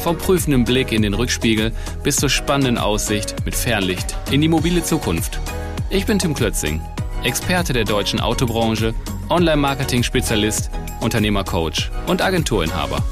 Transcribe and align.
Vom 0.00 0.16
prüfenden 0.16 0.64
Blick 0.64 0.92
in 0.92 1.02
den 1.02 1.12
Rückspiegel 1.12 1.72
bis 2.02 2.16
zur 2.16 2.30
spannenden 2.30 2.78
Aussicht 2.78 3.36
mit 3.44 3.54
Fernlicht 3.54 4.16
in 4.30 4.40
die 4.40 4.48
mobile 4.48 4.82
Zukunft. 4.82 5.38
Ich 5.90 6.06
bin 6.06 6.18
Tim 6.18 6.32
Klötzing, 6.32 6.80
Experte 7.22 7.74
der 7.74 7.84
deutschen 7.84 8.18
Autobranche, 8.18 8.94
Online-Marketing-Spezialist, 9.28 10.70
Unternehmercoach 11.02 11.90
und 12.06 12.22
Agenturinhaber. 12.22 13.04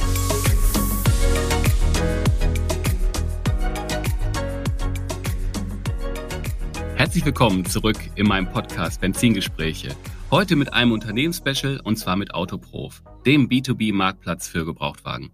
Herzlich 6.97 7.27
willkommen 7.27 7.67
zurück 7.67 7.99
in 8.15 8.27
meinem 8.27 8.51
Podcast 8.51 9.03
Benzingespräche. 9.03 9.95
Heute 10.31 10.57
mit 10.57 10.73
einem 10.73 10.93
Unternehmensspecial 10.93 11.81
und 11.85 11.97
zwar 11.97 12.17
mit 12.17 12.33
Autoprof, 12.33 13.03
dem 13.27 13.49
B2B-Marktplatz 13.51 14.49
für 14.49 14.65
Gebrauchtwagen. 14.65 15.31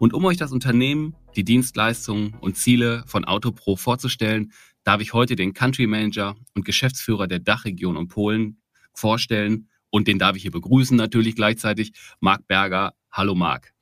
Und 0.00 0.14
um 0.14 0.24
euch 0.24 0.38
das 0.38 0.50
Unternehmen, 0.50 1.14
die 1.36 1.44
Dienstleistungen 1.44 2.34
und 2.40 2.56
Ziele 2.56 3.04
von 3.06 3.26
Autopro 3.26 3.76
vorzustellen, 3.76 4.50
darf 4.82 5.02
ich 5.02 5.12
heute 5.12 5.36
den 5.36 5.52
Country 5.52 5.86
Manager 5.86 6.36
und 6.54 6.64
Geschäftsführer 6.64 7.26
der 7.26 7.38
Dachregion 7.38 7.98
und 7.98 8.08
Polen 8.08 8.62
vorstellen. 8.94 9.68
Und 9.90 10.08
den 10.08 10.18
darf 10.18 10.36
ich 10.36 10.42
hier 10.42 10.52
begrüßen 10.52 10.96
natürlich 10.96 11.36
gleichzeitig. 11.36 11.92
Marc 12.18 12.48
Berger. 12.48 12.94
Hallo 13.12 13.34
Marc. 13.34 13.74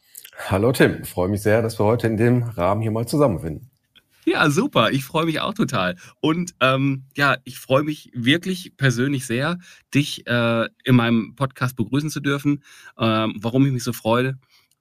Hallo 0.49 0.73
Tim. 0.73 1.03
Ich 1.03 1.09
freue 1.09 1.29
mich 1.29 1.41
sehr, 1.41 1.63
dass 1.63 1.79
wir 1.79 1.85
heute 1.85 2.09
in 2.09 2.17
dem 2.17 2.43
Rahmen 2.43 2.83
hier 2.83 2.91
mal 2.91 3.07
zusammenfinden. 3.07 3.71
Ja, 4.25 4.51
super. 4.51 4.91
Ich 4.91 5.05
freue 5.05 5.25
mich 5.25 5.41
auch 5.41 5.55
total. 5.55 5.97
Und 6.21 6.55
ähm, 6.61 7.05
ja, 7.17 7.37
ich 7.45 7.61
freue 7.61 7.85
mich 7.85 8.11
wirklich 8.13 8.77
persönlich 8.77 9.25
sehr, 9.25 9.59
dich 9.95 10.27
äh, 10.27 10.69
in 10.85 10.97
meinem 10.97 11.37
Podcast 11.37 11.77
begrüßen 11.77 12.11
zu 12.11 12.21
dürfen. 12.21 12.65
Ähm, 12.99 13.37
warum 13.39 13.65
ich 13.65 13.73
mich 13.73 13.85
so 13.85 13.93
freue, 13.95 14.37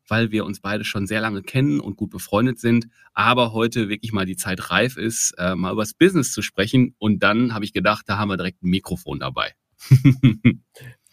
weil 0.08 0.32
wir 0.32 0.46
uns 0.46 0.60
beide 0.60 0.84
schon 0.84 1.08
sehr 1.08 1.22
lange 1.22 1.42
kennen 1.44 1.80
und 1.80 1.98
gut 1.98 2.10
befreundet 2.10 2.60
sind, 2.60 2.88
aber 3.14 3.54
heute 3.54 3.90
wirklich 3.90 4.14
mal 4.14 4.26
die 4.26 4.38
Zeit 4.38 4.70
reif 4.70 4.98
ist, 4.98 5.34
äh, 5.38 5.56
mal 5.56 5.74
über 5.74 5.84
das 5.84 5.94
Business 5.94 6.32
zu 6.32 6.42
sprechen. 6.42 6.96
Und 6.98 7.24
dann 7.24 7.54
habe 7.54 7.66
ich 7.66 7.74
gedacht, 7.74 8.06
da 8.08 8.18
haben 8.18 8.30
wir 8.30 8.38
direkt 8.38 8.64
ein 8.64 8.70
Mikrofon 8.70 9.20
dabei. 9.20 9.54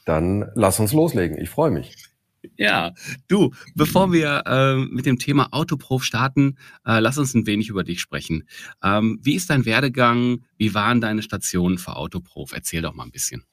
dann 0.05 0.51
lass 0.55 0.81
uns 0.81 0.93
loslegen. 0.93 1.39
Ich 1.39 1.51
freue 1.51 1.71
mich. 1.71 1.95
Ja, 2.57 2.93
du, 3.29 3.53
bevor 3.75 4.13
wir 4.13 4.43
äh, 4.47 4.77
mit 4.77 5.07
dem 5.07 5.19
Thema 5.19 5.49
Autoprof 5.53 6.05
starten, 6.05 6.59
äh, 6.85 7.01
lass 7.01 7.19
uns 7.19 7.35
ein 7.35 7.47
wenig 7.47 7.69
über 7.69 7.85
dich 7.85 8.01
sprechen. 8.01 8.47
Ähm, 8.83 9.19
wie 9.23 9.35
ist 9.35 9.51
dein 9.51 9.65
Werdegang? 9.65 10.45
Wie 10.57 10.75
waren 10.75 11.01
deine 11.01 11.23
Stationen 11.23 11.79
für 11.79 11.97
Autoprof? 11.97 12.53
Erzähl 12.53 12.83
doch 12.83 12.95
mal 12.95 13.05
ein 13.05 13.11
bisschen. 13.11 13.45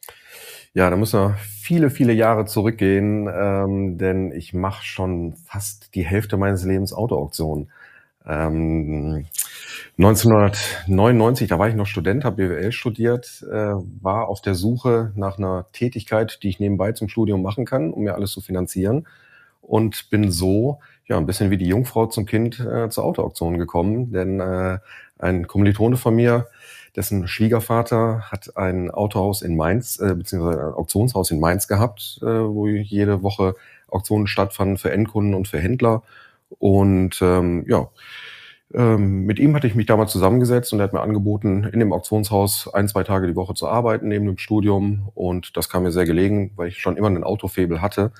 Ja, 0.74 0.90
da 0.90 0.96
müssen 0.96 1.20
wir 1.20 1.36
viele, 1.38 1.90
viele 1.90 2.14
Jahre 2.14 2.46
zurückgehen, 2.46 3.28
ähm, 3.34 3.98
denn 3.98 4.32
ich 4.32 4.54
mache 4.54 4.86
schon 4.86 5.34
fast 5.46 5.94
die 5.96 6.06
Hälfte 6.06 6.38
meines 6.38 6.64
Lebens 6.64 6.94
Autoauktionen. 6.94 7.70
Ähm, 8.26 9.26
1999, 9.98 11.50
da 11.50 11.60
war 11.60 11.68
ich 11.68 11.76
noch 11.76 11.88
Student, 11.88 12.24
habe 12.24 12.38
BWL 12.48 12.72
studiert, 12.72 13.44
äh, 13.52 13.74
war 14.02 14.30
auf 14.30 14.42
der 14.42 14.56
Suche 14.56 15.12
nach 15.16 15.38
einer 15.38 15.66
Tätigkeit, 15.74 16.40
die 16.44 16.50
ich 16.50 16.60
nebenbei 16.62 16.94
zum 16.94 17.10
Studium 17.10 17.42
machen 17.42 17.66
kann, 17.66 17.92
um 17.92 18.04
mir 18.04 18.16
alles 18.16 18.32
zu 18.32 18.40
finanzieren 18.42 19.08
und 19.62 20.10
bin 20.10 20.32
so 20.32 20.80
ja 21.06 21.18
ein 21.18 21.26
bisschen 21.26 21.50
wie 21.52 21.58
die 21.58 21.68
Jungfrau 21.68 22.06
zum 22.06 22.26
Kind 22.26 22.60
äh, 22.62 22.90
zur 22.90 23.04
Autoauktion 23.04 23.58
gekommen, 23.58 24.12
denn 24.14 24.40
äh, 24.40 24.80
ein 25.20 25.48
Kommilitone 25.48 25.98
von 25.98 26.16
mir 26.16 26.48
dessen 26.96 27.28
Schwiegervater 27.28 28.32
hat 28.32 28.58
ein 28.58 28.92
Autohaus 28.92 29.42
in 29.42 29.56
Mainz, 29.56 30.00
äh, 30.00 30.14
beziehungsweise 30.16 30.60
ein 30.60 30.74
Auktionshaus 30.74 31.32
in 31.32 31.40
Mainz 31.40 31.68
gehabt, 31.68 32.20
äh, 32.22 32.26
wo 32.26 32.68
jede 32.68 33.24
Woche 33.24 33.56
Auktionen 33.88 34.28
stattfanden 34.28 34.78
für 34.78 34.92
Endkunden 34.92 35.34
und 35.34 35.48
für 35.48 35.60
Händler. 35.60 36.04
Und 36.60 37.22
ähm, 37.22 37.66
ja, 37.68 37.90
ähm, 38.74 39.26
mit 39.26 39.40
ihm 39.40 39.56
hatte 39.56 39.68
ich 39.68 39.76
mich 39.76 39.86
damals 39.86 40.12
zusammengesetzt 40.12 40.72
und 40.72 40.80
er 40.80 40.84
hat 40.84 40.94
mir 40.94 41.02
angeboten, 41.02 41.64
in 41.66 41.80
dem 41.80 41.94
Auktionshaus 41.94 42.74
ein, 42.74 42.88
zwei 42.88 43.04
Tage 43.04 43.28
die 43.28 43.36
Woche 43.36 43.54
zu 43.54 43.68
arbeiten 43.68 44.08
neben 44.08 44.26
dem 44.26 44.38
Studium. 44.38 45.10
Und 45.14 45.58
das 45.58 45.70
kam 45.70 45.84
mir 45.84 45.92
sehr 45.92 46.06
gelegen, 46.06 46.52
weil 46.56 46.70
ich 46.70 46.80
schon 46.80 46.98
immer 46.98 47.08
einen 47.08 47.24
Autofebel 47.24 47.82
hatte. 47.82 48.12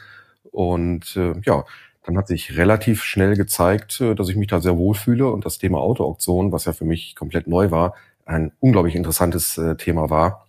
Und 0.52 1.16
äh, 1.16 1.34
ja, 1.46 1.64
dann 2.04 2.18
hat 2.18 2.28
sich 2.28 2.58
relativ 2.58 3.04
schnell 3.04 3.36
gezeigt, 3.36 4.02
äh, 4.02 4.16
dass 4.16 4.30
ich 4.30 4.36
mich 4.36 4.48
da 4.48 4.60
sehr 4.60 4.78
wohlfühle 4.78 5.30
und 5.30 5.46
das 5.46 5.58
Thema 5.58 5.80
Autoauktion, 5.80 6.52
was 6.52 6.66
ja 6.66 6.74
für 6.74 6.86
mich 6.86 7.16
komplett 7.16 7.48
neu 7.48 7.72
war, 7.72 7.94
ein 8.26 8.52
unglaublich 8.60 8.96
interessantes 8.96 9.58
äh, 9.58 9.76
Thema 9.76 10.10
war. 10.10 10.48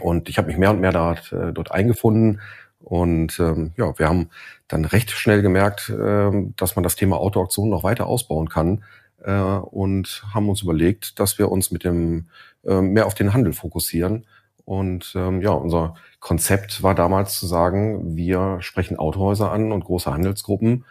Und 0.00 0.28
ich 0.28 0.38
habe 0.38 0.48
mich 0.48 0.58
mehr 0.58 0.70
und 0.70 0.80
mehr 0.80 0.92
dort, 0.92 1.32
äh, 1.32 1.52
dort 1.52 1.72
eingefunden. 1.72 2.40
Und 2.80 3.40
ähm, 3.40 3.72
ja, 3.76 3.98
wir 3.98 4.08
haben 4.08 4.30
dann 4.68 4.84
recht 4.84 5.10
schnell 5.10 5.42
gemerkt, 5.42 5.88
äh, 5.88 6.30
dass 6.56 6.76
man 6.76 6.82
das 6.82 6.96
Thema 6.96 7.16
Autoauktion 7.16 7.70
noch 7.70 7.84
weiter 7.84 8.06
ausbauen 8.06 8.48
kann 8.48 8.84
äh, 9.24 9.32
und 9.32 10.24
haben 10.32 10.48
uns 10.48 10.62
überlegt, 10.62 11.18
dass 11.18 11.38
wir 11.38 11.50
uns 11.50 11.70
mit 11.70 11.84
dem 11.84 12.28
äh, 12.64 12.80
mehr 12.80 13.06
auf 13.06 13.14
den 13.14 13.32
Handel 13.32 13.52
fokussieren. 13.52 14.26
Und 14.64 15.12
ähm, 15.16 15.42
ja, 15.42 15.52
unser 15.52 15.94
Konzept 16.18 16.82
war 16.82 16.94
damals 16.94 17.38
zu 17.38 17.46
sagen, 17.46 18.16
wir 18.16 18.58
sprechen 18.60 18.98
Autohäuser 18.98 19.52
an 19.52 19.72
und 19.72 19.84
große 19.84 20.12
Handelsgruppen. 20.12 20.84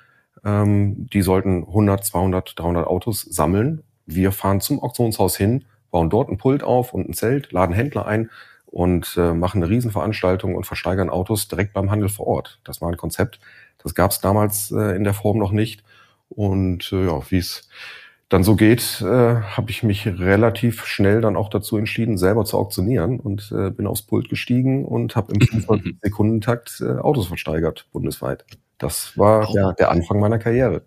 Ähm, 0.44 1.08
die 1.12 1.22
sollten 1.22 1.66
100, 1.66 2.06
200, 2.06 2.54
300 2.58 2.88
Autos 2.88 3.22
sammeln. 3.22 3.84
Wir 4.06 4.32
fahren 4.32 4.62
zum 4.62 4.82
Auktionshaus 4.82 5.36
hin 5.36 5.66
bauen 5.96 6.10
dort 6.10 6.30
ein 6.30 6.38
Pult 6.38 6.62
auf 6.62 6.94
und 6.94 7.08
ein 7.08 7.14
Zelt, 7.14 7.54
laden 7.54 7.74
Händler 7.74 8.06
ein 8.06 8.30
und 8.66 9.16
äh, 9.16 9.34
machen 9.34 9.64
eine 9.64 9.72
Riesenveranstaltung 9.72 10.54
und 10.54 10.66
versteigern 10.66 11.10
Autos 11.10 11.48
direkt 11.48 11.72
beim 11.72 11.90
Handel 11.90 12.10
vor 12.10 12.28
Ort. 12.28 12.60
Das 12.66 12.82
war 12.82 12.90
ein 12.90 12.98
Konzept, 12.98 13.40
das 13.82 13.96
gab 13.96 14.12
es 14.12 14.20
damals 14.20 14.72
äh, 14.72 14.94
in 14.98 15.06
der 15.06 15.14
Form 15.14 15.38
noch 15.38 15.54
nicht. 15.54 15.86
Und 16.28 16.92
äh, 16.92 17.06
ja, 17.06 17.22
wie 17.32 17.38
es 17.38 17.70
dann 18.28 18.44
so 18.44 18.58
geht, 18.58 19.02
äh, 19.04 19.06
habe 19.06 19.72
ich 19.72 19.84
mich 19.84 20.06
relativ 20.06 20.86
schnell 20.86 21.22
dann 21.22 21.38
auch 21.38 21.48
dazu 21.50 21.78
entschieden, 21.78 22.18
selber 22.18 22.44
zu 22.44 22.58
auktionieren 22.58 23.22
und 23.22 23.54
äh, 23.56 23.70
bin 23.70 23.88
aufs 23.88 24.02
Pult 24.02 24.28
gestiegen 24.28 24.84
und 24.84 25.16
habe 25.16 25.32
im 25.32 25.40
25 25.40 25.96
Sekundentakt 26.02 26.82
äh, 26.82 26.98
Autos 26.98 27.28
versteigert 27.28 27.88
bundesweit. 27.94 28.44
Das 28.80 29.18
war 29.18 29.50
der, 29.54 29.72
der 29.80 29.92
Anfang 29.92 30.20
meiner 30.20 30.40
Karriere. 30.40 30.82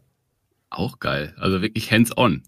Auch 0.68 0.98
geil. 0.98 1.34
Also 1.38 1.62
wirklich 1.62 1.90
hands-on. 1.90 2.42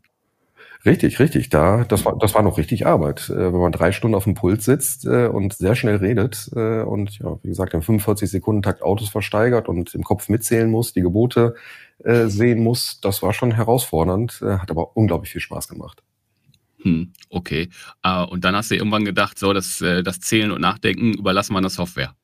Richtig, 0.84 1.18
richtig. 1.18 1.50
Da, 1.50 1.84
das 1.84 2.04
war, 2.06 2.16
das 2.18 2.34
war 2.34 2.42
noch 2.42 2.56
richtig 2.56 2.86
Arbeit. 2.86 3.28
Äh, 3.28 3.52
wenn 3.52 3.60
man 3.60 3.72
drei 3.72 3.92
Stunden 3.92 4.14
auf 4.14 4.24
dem 4.24 4.34
Pult 4.34 4.62
sitzt 4.62 5.04
äh, 5.04 5.26
und 5.26 5.52
sehr 5.52 5.74
schnell 5.74 5.96
redet 5.96 6.50
äh, 6.54 6.82
und 6.82 7.18
ja, 7.18 7.38
wie 7.42 7.48
gesagt, 7.48 7.74
im 7.74 7.82
45 7.82 8.30
Sekunden 8.30 8.62
Takt 8.62 8.82
Autos 8.82 9.10
versteigert 9.10 9.68
und 9.68 9.94
im 9.94 10.02
Kopf 10.02 10.28
mitzählen 10.28 10.70
muss, 10.70 10.92
die 10.94 11.02
Gebote 11.02 11.54
äh, 12.02 12.26
sehen 12.26 12.62
muss, 12.62 13.00
das 13.00 13.22
war 13.22 13.34
schon 13.34 13.52
herausfordernd, 13.52 14.40
äh, 14.42 14.58
hat 14.58 14.70
aber 14.70 14.96
unglaublich 14.96 15.32
viel 15.32 15.42
Spaß 15.42 15.68
gemacht. 15.68 16.02
Hm, 16.82 17.12
okay. 17.28 17.68
Uh, 18.06 18.24
und 18.24 18.44
dann 18.44 18.56
hast 18.56 18.70
du 18.70 18.74
irgendwann 18.74 19.04
gedacht, 19.04 19.38
so, 19.38 19.52
das, 19.52 19.82
äh, 19.82 20.02
das 20.02 20.20
Zählen 20.20 20.50
und 20.50 20.62
Nachdenken 20.62 21.12
überlassen 21.12 21.52
wir 21.52 21.58
an 21.58 21.64
der 21.64 21.70
Software. 21.70 22.14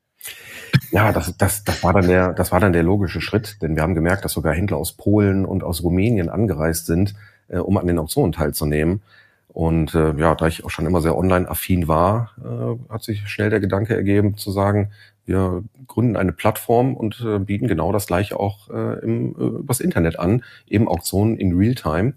Ja, 0.92 1.12
das, 1.12 1.36
das, 1.36 1.62
das, 1.62 1.82
war 1.82 1.92
dann 1.92 2.06
der, 2.06 2.32
das 2.32 2.52
war 2.52 2.60
dann 2.60 2.72
der 2.72 2.82
logische 2.82 3.20
Schritt, 3.20 3.58
denn 3.60 3.76
wir 3.76 3.82
haben 3.82 3.94
gemerkt, 3.94 4.24
dass 4.24 4.32
sogar 4.32 4.54
Händler 4.54 4.78
aus 4.78 4.96
Polen 4.96 5.44
und 5.44 5.62
aus 5.62 5.82
Rumänien 5.82 6.28
angereist 6.28 6.86
sind, 6.86 7.14
äh, 7.48 7.58
um 7.58 7.76
an 7.76 7.86
den 7.86 7.98
Auktionen 7.98 8.32
teilzunehmen. 8.32 9.02
Und 9.48 9.94
äh, 9.94 10.14
ja, 10.18 10.34
da 10.34 10.46
ich 10.48 10.64
auch 10.64 10.70
schon 10.70 10.84
immer 10.84 11.00
sehr 11.00 11.16
online-affin 11.16 11.88
war, 11.88 12.32
äh, 12.44 12.92
hat 12.92 13.02
sich 13.02 13.26
schnell 13.26 13.48
der 13.48 13.60
Gedanke 13.60 13.94
ergeben, 13.94 14.36
zu 14.36 14.50
sagen, 14.50 14.90
wir 15.24 15.64
gründen 15.86 16.16
eine 16.16 16.32
Plattform 16.32 16.94
und 16.94 17.24
äh, 17.26 17.38
bieten 17.38 17.66
genau 17.66 17.90
das 17.90 18.06
gleiche 18.06 18.38
auch 18.38 18.68
äh, 18.70 18.98
im, 19.00 19.34
äh, 19.34 19.58
übers 19.60 19.80
Internet 19.80 20.18
an, 20.18 20.44
eben 20.66 20.88
Auktionen 20.88 21.38
in 21.38 21.56
Realtime. 21.56 22.14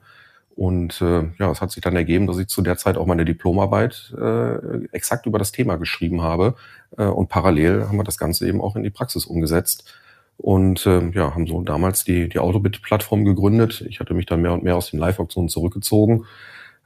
Und 0.56 1.02
äh, 1.02 1.30
ja, 1.40 1.50
es 1.50 1.62
hat 1.62 1.72
sich 1.72 1.82
dann 1.82 1.96
ergeben, 1.96 2.28
dass 2.28 2.38
ich 2.38 2.48
zu 2.48 2.62
der 2.62 2.76
Zeit 2.76 2.98
auch 2.98 3.06
meine 3.06 3.24
Diplomarbeit 3.24 4.14
äh, 4.20 4.86
exakt 4.92 5.26
über 5.26 5.40
das 5.40 5.54
Thema 5.54 5.78
geschrieben 5.78 6.22
habe. 6.22 6.56
Äh, 6.98 7.06
und 7.06 7.30
parallel 7.30 7.88
haben 7.88 7.98
wir 7.98 8.04
das 8.04 8.18
Ganze 8.18 8.48
eben 8.48 8.60
auch 8.60 8.76
in 8.76 8.84
die 8.84 8.90
Praxis 8.90 9.26
umgesetzt 9.26 9.90
und 10.40 10.86
äh, 10.86 11.10
ja, 11.10 11.36
haben 11.36 11.48
so 11.48 11.62
damals 11.62 12.06
die, 12.06 12.30
die 12.30 12.40
Autobit-Plattform 12.40 13.26
gegründet. 13.26 13.86
Ich 13.90 14.00
hatte 14.00 14.14
mich 14.14 14.26
dann 14.26 14.42
mehr 14.42 14.54
und 14.54 14.64
mehr 14.64 14.78
aus 14.78 14.90
den 14.90 15.00
Live-Auktionen 15.00 15.50
zurückgezogen 15.50 16.26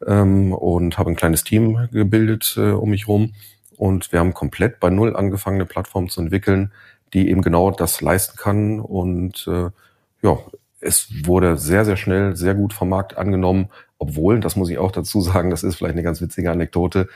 ähm, 0.07 0.53
und 0.53 0.97
habe 0.97 1.11
ein 1.11 1.15
kleines 1.15 1.43
Team 1.43 1.87
gebildet 1.91 2.55
äh, 2.57 2.71
um 2.71 2.89
mich 2.89 3.07
rum. 3.07 3.33
Und 3.77 4.11
wir 4.11 4.19
haben 4.19 4.33
komplett 4.33 4.79
bei 4.79 4.89
Null 4.89 5.15
angefangen, 5.15 5.57
eine 5.57 5.65
Plattform 5.65 6.09
zu 6.09 6.21
entwickeln, 6.21 6.71
die 7.13 7.29
eben 7.29 7.43
genau 7.43 7.69
das 7.69 8.01
leisten 8.01 8.37
kann. 8.37 8.79
Und 8.79 9.47
äh, 9.47 9.69
ja, 10.23 10.39
es 10.79 11.07
wurde 11.25 11.57
sehr, 11.57 11.85
sehr 11.85 11.97
schnell, 11.97 12.35
sehr 12.35 12.55
gut 12.55 12.73
vom 12.73 12.89
Markt 12.89 13.17
angenommen, 13.17 13.69
obwohl, 13.99 14.39
das 14.39 14.55
muss 14.55 14.69
ich 14.69 14.79
auch 14.79 14.91
dazu 14.91 15.21
sagen, 15.21 15.51
das 15.51 15.61
ist 15.61 15.75
vielleicht 15.75 15.93
eine 15.93 16.03
ganz 16.03 16.21
witzige 16.21 16.51
Anekdote, 16.51 17.07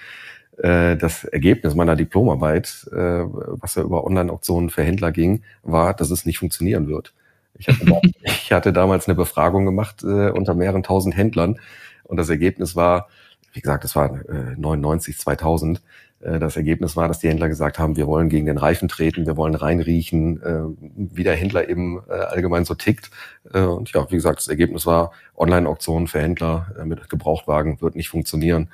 das 0.59 1.23
Ergebnis 1.23 1.75
meiner 1.75 1.95
Diplomarbeit, 1.95 2.87
äh, 2.91 2.95
was 2.95 3.75
ja 3.75 3.83
über 3.83 4.03
Online-Auktionen 4.03 4.71
für 4.71 4.81
Händler 4.81 5.11
ging, 5.11 5.43
war, 5.61 5.93
dass 5.93 6.09
es 6.09 6.25
nicht 6.25 6.39
funktionieren 6.39 6.87
wird. 6.87 7.13
Ich 7.57 7.67
hatte, 7.67 8.01
ich 8.23 8.51
hatte 8.51 8.73
damals 8.73 9.07
eine 9.07 9.15
Befragung 9.15 9.65
gemacht 9.65 10.03
äh, 10.03 10.29
unter 10.29 10.53
mehreren 10.53 10.83
tausend 10.83 11.15
Händlern 11.15 11.59
und 12.03 12.17
das 12.17 12.29
Ergebnis 12.29 12.75
war, 12.75 13.07
wie 13.53 13.61
gesagt, 13.61 13.83
es 13.85 13.95
war 13.95 14.27
äh, 14.29 14.55
99, 14.57 15.17
2000. 15.17 15.81
Äh, 16.21 16.39
das 16.39 16.55
Ergebnis 16.55 16.95
war, 16.95 17.07
dass 17.07 17.19
die 17.19 17.29
Händler 17.29 17.49
gesagt 17.49 17.79
haben, 17.79 17.95
wir 17.95 18.07
wollen 18.07 18.29
gegen 18.29 18.45
den 18.45 18.57
Reifen 18.57 18.87
treten, 18.87 19.25
wir 19.25 19.37
wollen 19.37 19.55
reinriechen, 19.55 20.41
äh, 20.41 20.63
wie 20.95 21.23
der 21.23 21.35
Händler 21.35 21.69
eben 21.69 22.01
äh, 22.09 22.13
allgemein 22.13 22.65
so 22.65 22.75
tickt. 22.75 23.11
Äh, 23.53 23.61
und 23.61 23.91
ja, 23.93 24.09
wie 24.09 24.15
gesagt, 24.15 24.39
das 24.39 24.47
Ergebnis 24.47 24.85
war, 24.85 25.11
Online-Auktionen 25.35 26.07
für 26.07 26.21
Händler 26.21 26.67
äh, 26.79 26.85
mit 26.85 27.09
Gebrauchtwagen 27.09 27.81
wird 27.81 27.95
nicht 27.95 28.09
funktionieren. 28.09 28.69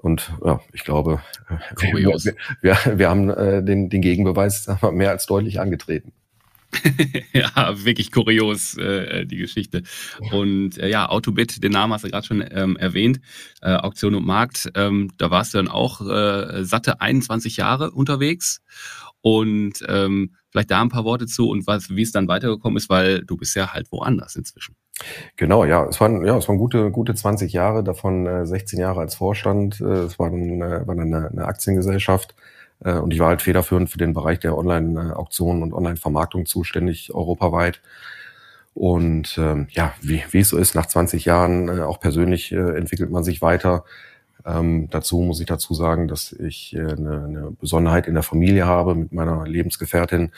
Und 0.00 0.32
ja, 0.44 0.60
ich 0.72 0.84
glaube, 0.84 1.20
wir, 1.78 2.08
wir, 2.62 2.78
wir, 2.98 3.08
haben 3.10 3.28
äh, 3.28 3.62
den, 3.62 3.90
den 3.90 4.00
Gegenbeweis 4.00 4.66
mehr 4.92 5.10
als 5.10 5.26
deutlich 5.26 5.60
angetreten. 5.60 6.12
ja, 7.32 7.84
wirklich 7.84 8.12
kurios, 8.12 8.76
äh, 8.76 9.26
die 9.26 9.36
Geschichte. 9.36 9.82
Und 10.30 10.78
äh, 10.78 10.88
ja, 10.88 11.08
Autobit, 11.08 11.62
den 11.62 11.72
Namen 11.72 11.92
hast 11.92 12.04
du 12.04 12.08
gerade 12.08 12.26
schon 12.26 12.44
ähm, 12.50 12.76
erwähnt, 12.76 13.20
äh, 13.60 13.74
Auktion 13.74 14.14
und 14.14 14.24
Markt, 14.24 14.70
ähm, 14.74 15.10
da 15.18 15.30
warst 15.30 15.52
du 15.52 15.58
dann 15.58 15.68
auch 15.68 16.00
äh, 16.00 16.64
satte 16.64 17.00
21 17.00 17.56
Jahre 17.56 17.90
unterwegs. 17.90 18.62
Und 19.22 19.84
ähm, 19.88 20.34
vielleicht 20.50 20.70
da 20.70 20.80
ein 20.80 20.88
paar 20.88 21.04
Worte 21.04 21.26
zu 21.26 21.48
und 21.48 21.66
was, 21.66 21.90
wie 21.90 22.02
es 22.02 22.12
dann 22.12 22.28
weitergekommen 22.28 22.76
ist, 22.76 22.88
weil 22.88 23.22
du 23.24 23.36
bist 23.36 23.54
ja 23.54 23.72
halt 23.72 23.90
woanders 23.92 24.36
inzwischen. 24.36 24.76
Genau, 25.36 25.64
ja, 25.64 25.86
es 25.86 26.00
waren 26.00 26.24
ja, 26.24 26.36
es 26.36 26.48
waren 26.48 26.58
gute 26.58 26.90
gute 26.90 27.14
20 27.14 27.52
Jahre, 27.52 27.82
davon 27.82 28.26
äh, 28.26 28.46
16 28.46 28.78
Jahre 28.78 29.00
als 29.00 29.14
Vorstand. 29.14 29.80
Äh, 29.80 29.84
es 29.84 30.18
war 30.18 30.30
dann, 30.30 30.60
äh, 30.60 30.86
war 30.86 30.98
eine, 30.98 31.28
eine 31.30 31.44
Aktiengesellschaft 31.44 32.34
äh, 32.84 32.94
und 32.94 33.12
ich 33.12 33.20
war 33.20 33.28
halt 33.28 33.42
federführend 33.42 33.90
für 33.90 33.98
den 33.98 34.12
Bereich 34.12 34.40
der 34.40 34.56
Online-Auktionen 34.56 35.62
und 35.62 35.72
Online-Vermarktung 35.72 36.46
zuständig 36.46 37.14
europaweit. 37.14 37.80
Und 38.74 39.36
ähm, 39.38 39.66
ja, 39.70 39.92
wie, 40.00 40.22
wie 40.30 40.40
es 40.40 40.48
so 40.48 40.56
ist, 40.56 40.74
nach 40.74 40.86
20 40.86 41.24
Jahren, 41.24 41.68
äh, 41.68 41.82
auch 41.82 42.00
persönlich 42.00 42.52
äh, 42.52 42.76
entwickelt 42.76 43.10
man 43.10 43.24
sich 43.24 43.42
weiter. 43.42 43.84
Ähm, 44.46 44.88
dazu 44.90 45.20
muss 45.20 45.40
ich 45.40 45.46
dazu 45.46 45.74
sagen, 45.74 46.08
dass 46.08 46.32
ich 46.32 46.74
äh, 46.74 46.80
eine, 46.80 47.24
eine 47.24 47.52
Besonderheit 47.60 48.06
in 48.06 48.14
der 48.14 48.22
Familie 48.22 48.66
habe 48.66 48.94
mit 48.94 49.12
meiner 49.12 49.46
Lebensgefährtin. 49.46 50.32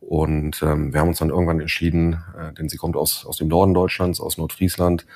Und 0.00 0.62
ähm, 0.62 0.92
wir 0.92 1.00
haben 1.00 1.08
uns 1.08 1.18
dann 1.18 1.30
irgendwann 1.30 1.60
entschieden, 1.60 2.22
äh, 2.38 2.52
denn 2.52 2.68
sie 2.68 2.76
kommt 2.76 2.96
aus, 2.96 3.24
aus 3.24 3.38
dem 3.38 3.48
Norden 3.48 3.74
Deutschlands, 3.74 4.20
aus 4.20 4.38
Nordfriesland. 4.38 5.06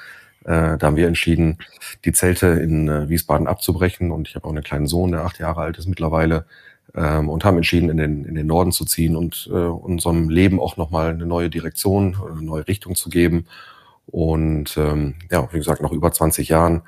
Äh, 0.45 0.79
da 0.79 0.81
haben 0.83 0.97
wir 0.97 1.09
entschieden, 1.09 1.59
die 2.05 2.13
Zelte 2.13 2.47
in 2.47 2.89
äh, 2.89 3.09
Wiesbaden 3.09 3.47
abzubrechen. 3.47 4.11
Und 4.11 4.29
ich 4.29 4.35
habe 4.35 4.47
auch 4.47 4.53
einen 4.53 4.65
kleinen 4.65 4.87
Sohn, 4.87 5.13
der 5.13 5.25
acht 5.25 5.39
Jahre 5.39 5.61
alt 5.61 5.79
ist 5.79 5.89
mittlerweile. 5.89 6.47
Ähm, 6.95 7.29
und 7.29 7.45
haben 7.45 7.59
entschieden, 7.59 7.91
in 7.91 7.99
den, 7.99 8.25
in 8.25 8.35
den 8.35 8.47
Norden 8.47 8.73
zu 8.73 8.85
ziehen 8.85 9.15
und 9.15 9.49
äh, 9.53 9.57
unserem 9.57 10.31
Leben 10.31 10.59
auch 10.59 10.77
nochmal 10.79 11.11
eine 11.11 11.27
neue 11.27 11.51
Direktion, 11.51 12.17
eine 12.31 12.43
neue 12.43 12.67
Richtung 12.67 12.95
zu 12.95 13.11
geben. 13.11 13.47
Und 14.07 14.77
ähm, 14.79 15.17
ja, 15.31 15.47
wie 15.53 15.59
gesagt, 15.59 15.83
nach 15.83 15.93
über 15.93 16.11
20 16.11 16.49
Jahren 16.49 16.83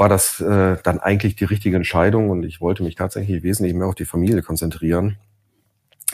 war 0.00 0.08
das 0.08 0.40
äh, 0.40 0.78
dann 0.82 0.98
eigentlich 0.98 1.36
die 1.36 1.44
richtige 1.44 1.76
Entscheidung 1.76 2.30
und 2.30 2.42
ich 2.44 2.62
wollte 2.62 2.82
mich 2.82 2.94
tatsächlich 2.94 3.42
wesentlich 3.42 3.74
mehr 3.74 3.86
auf 3.86 3.94
die 3.94 4.06
Familie 4.06 4.40
konzentrieren. 4.40 5.18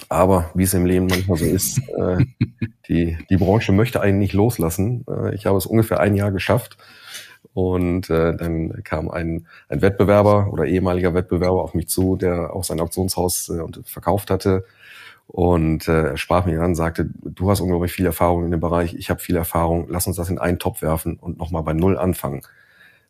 Aber 0.09 0.51
wie 0.55 0.65
es 0.65 0.75
im 0.75 0.87
Leben 0.87 1.07
manchmal 1.07 1.39
so 1.39 1.45
ist, 1.45 1.79
äh, 1.97 2.25
die, 2.89 3.17
die 3.31 3.37
Branche 3.37 3.71
möchte 3.71 4.01
einen 4.01 4.19
nicht 4.19 4.33
loslassen. 4.33 5.07
Äh, 5.09 5.37
ich 5.37 5.47
habe 5.47 5.57
es 5.57 5.67
ungefähr 5.67 6.01
ein 6.01 6.17
Jahr 6.17 6.33
geschafft 6.33 6.77
und 7.55 8.11
äh, 8.11 8.37
dann 8.37 8.83
kam 8.83 9.09
ein, 9.09 9.47
ein 9.69 9.83
Wettbewerber 9.83 10.53
oder 10.53 10.67
ehemaliger 10.67 11.15
Wettbewerber 11.15 11.63
auf 11.63 11.75
mich 11.75 11.87
zu, 11.89 12.17
der 12.17 12.55
auch 12.55 12.65
sein 12.65 12.81
Auktionshaus 12.81 13.51
äh, 13.51 13.63
verkauft 13.85 14.33
hatte. 14.33 14.65
Und 15.29 15.87
äh, 15.87 16.09
er 16.09 16.17
sprach 16.17 16.45
mich 16.45 16.59
an, 16.59 16.75
sagte, 16.75 17.09
du 17.23 17.51
hast 17.51 17.61
unglaublich 17.61 17.93
viel 17.93 18.07
Erfahrung 18.07 18.45
in 18.47 18.51
dem 18.51 18.61
Bereich, 18.61 18.95
ich 18.95 19.11
habe 19.11 19.21
viel 19.21 19.37
Erfahrung, 19.37 19.87
lass 19.89 20.09
uns 20.09 20.17
das 20.17 20.29
in 20.29 20.41
einen 20.41 20.59
Topf 20.59 20.83
werfen 20.83 21.19
und 21.21 21.39
nochmal 21.39 21.63
bei 21.63 21.73
Null 21.73 21.97
anfangen. 21.97 22.43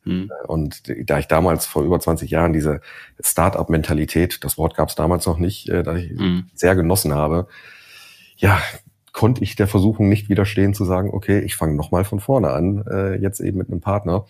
Mhm. 0.07 0.31
Und 0.47 0.83
da 1.09 1.19
ich 1.19 1.27
damals 1.27 1.67
vor 1.67 1.83
über 1.83 2.01
20 2.01 2.31
Jahren 2.31 2.53
diese 2.53 2.81
Start-up-Mentalität, 3.21 4.45
das 4.45 4.57
Wort 4.57 4.77
gab 4.77 4.89
es 4.89 4.95
damals 4.95 5.27
noch 5.27 5.39
nicht, 5.39 5.69
äh, 5.69 5.83
da 5.83 5.97
ich 5.97 6.13
mhm. 6.13 6.47
sehr 6.55 6.77
genossen 6.77 7.13
habe, 7.15 7.49
ja, 8.37 8.61
konnte 9.13 9.43
ich 9.43 9.57
der 9.57 9.67
Versuchung 9.67 10.09
nicht 10.09 10.29
widerstehen 10.29 10.75
zu 10.75 10.85
sagen, 10.85 11.11
okay, 11.13 11.41
ich 11.41 11.57
fange 11.57 11.75
nochmal 11.75 12.05
von 12.05 12.21
vorne 12.21 12.51
an, 12.51 12.85
äh, 12.87 13.15
jetzt 13.17 13.41
eben 13.41 13.59
mit 13.59 13.69
einem 13.69 13.81
Partner. 13.81 14.27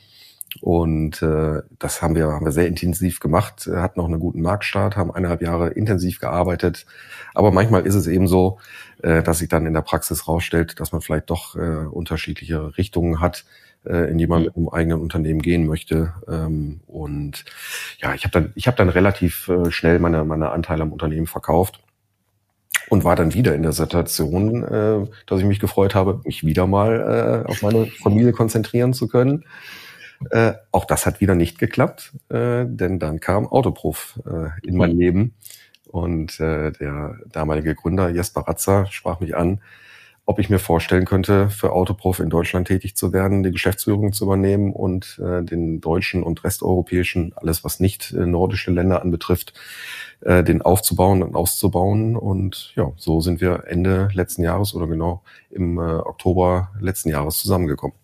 Und 0.60 1.20
äh, 1.22 1.62
das 1.78 2.00
haben 2.00 2.14
wir, 2.14 2.28
haben 2.28 2.44
wir 2.44 2.52
sehr 2.52 2.68
intensiv 2.68 3.20
gemacht, 3.20 3.66
äh, 3.66 3.76
hatten 3.76 4.00
noch 4.00 4.06
einen 4.06 4.20
guten 4.20 4.40
Marktstart, 4.40 4.96
haben 4.96 5.10
eineinhalb 5.10 5.42
Jahre 5.42 5.70
intensiv 5.70 6.20
gearbeitet. 6.20 6.86
Aber 7.34 7.50
manchmal 7.50 7.84
ist 7.84 7.94
es 7.94 8.06
eben 8.06 8.26
so, 8.26 8.58
äh, 9.02 9.22
dass 9.22 9.38
sich 9.38 9.48
dann 9.48 9.66
in 9.66 9.74
der 9.74 9.82
Praxis 9.82 10.28
rausstellt, 10.28 10.80
dass 10.80 10.92
man 10.92 11.02
vielleicht 11.02 11.30
doch 11.30 11.56
äh, 11.56 11.86
unterschiedliche 11.90 12.78
Richtungen 12.78 13.20
hat, 13.20 13.44
äh, 13.86 14.10
in 14.10 14.18
die 14.18 14.26
man 14.26 14.44
mit 14.44 14.56
einem 14.56 14.68
eigenen 14.68 15.00
Unternehmen 15.00 15.42
gehen 15.42 15.66
möchte. 15.66 16.12
Ähm, 16.28 16.80
und 16.86 17.44
ja, 17.98 18.14
ich 18.14 18.24
habe 18.24 18.32
dann, 18.32 18.52
ich 18.54 18.66
habe 18.66 18.76
dann 18.76 18.88
relativ 18.88 19.48
äh, 19.48 19.70
schnell 19.70 19.98
meine, 19.98 20.24
meine 20.24 20.50
Anteile 20.50 20.82
am 20.82 20.92
Unternehmen 20.92 21.26
verkauft 21.26 21.80
und 22.88 23.04
war 23.04 23.16
dann 23.16 23.34
wieder 23.34 23.54
in 23.54 23.62
der 23.62 23.72
Situation, 23.72 24.62
äh, 24.64 25.06
dass 25.26 25.40
ich 25.40 25.46
mich 25.46 25.60
gefreut 25.60 25.94
habe, 25.94 26.20
mich 26.24 26.44
wieder 26.44 26.66
mal 26.66 27.44
äh, 27.46 27.48
auf 27.48 27.62
meine 27.62 27.86
Familie 27.86 28.32
konzentrieren 28.32 28.92
zu 28.92 29.08
können. 29.08 29.44
Äh, 30.30 30.54
auch 30.72 30.84
das 30.86 31.04
hat 31.04 31.20
wieder 31.20 31.34
nicht 31.34 31.58
geklappt, 31.58 32.12
äh, 32.30 32.64
denn 32.66 32.98
dann 32.98 33.20
kam 33.20 33.46
Autoprof 33.46 34.18
äh, 34.26 34.66
in 34.66 34.76
mein. 34.76 34.92
Leben 34.92 35.34
und 35.86 36.40
äh, 36.40 36.72
der 36.72 37.16
damalige 37.30 37.74
Gründer 37.74 38.08
Jesper 38.10 38.42
Ratzer 38.42 38.86
sprach 38.86 39.20
mich 39.20 39.36
an, 39.36 39.60
ob 40.26 40.40
ich 40.40 40.50
mir 40.50 40.58
vorstellen 40.58 41.04
könnte, 41.04 41.50
für 41.50 41.72
Autoprof 41.72 42.18
in 42.18 42.30
Deutschland 42.30 42.66
tätig 42.66 42.96
zu 42.96 43.12
werden, 43.12 43.44
die 43.44 43.52
Geschäftsführung 43.52 44.12
zu 44.12 44.24
übernehmen 44.24 44.72
und 44.72 45.20
äh, 45.24 45.44
den 45.44 45.80
deutschen 45.80 46.24
und 46.24 46.42
resteuropäischen, 46.42 47.32
alles 47.36 47.62
was 47.62 47.78
nicht 47.78 48.12
äh, 48.12 48.26
nordische 48.26 48.72
Länder 48.72 49.02
anbetrifft, 49.02 49.54
äh, 50.20 50.42
den 50.42 50.62
aufzubauen 50.62 51.22
und 51.22 51.36
auszubauen. 51.36 52.16
Und 52.16 52.72
ja, 52.74 52.92
so 52.96 53.20
sind 53.20 53.40
wir 53.40 53.64
Ende 53.68 54.08
letzten 54.14 54.42
Jahres 54.42 54.74
oder 54.74 54.88
genau 54.88 55.22
im 55.48 55.78
äh, 55.78 55.80
Oktober 55.80 56.72
letzten 56.80 57.08
Jahres 57.10 57.38
zusammengekommen. 57.38 57.96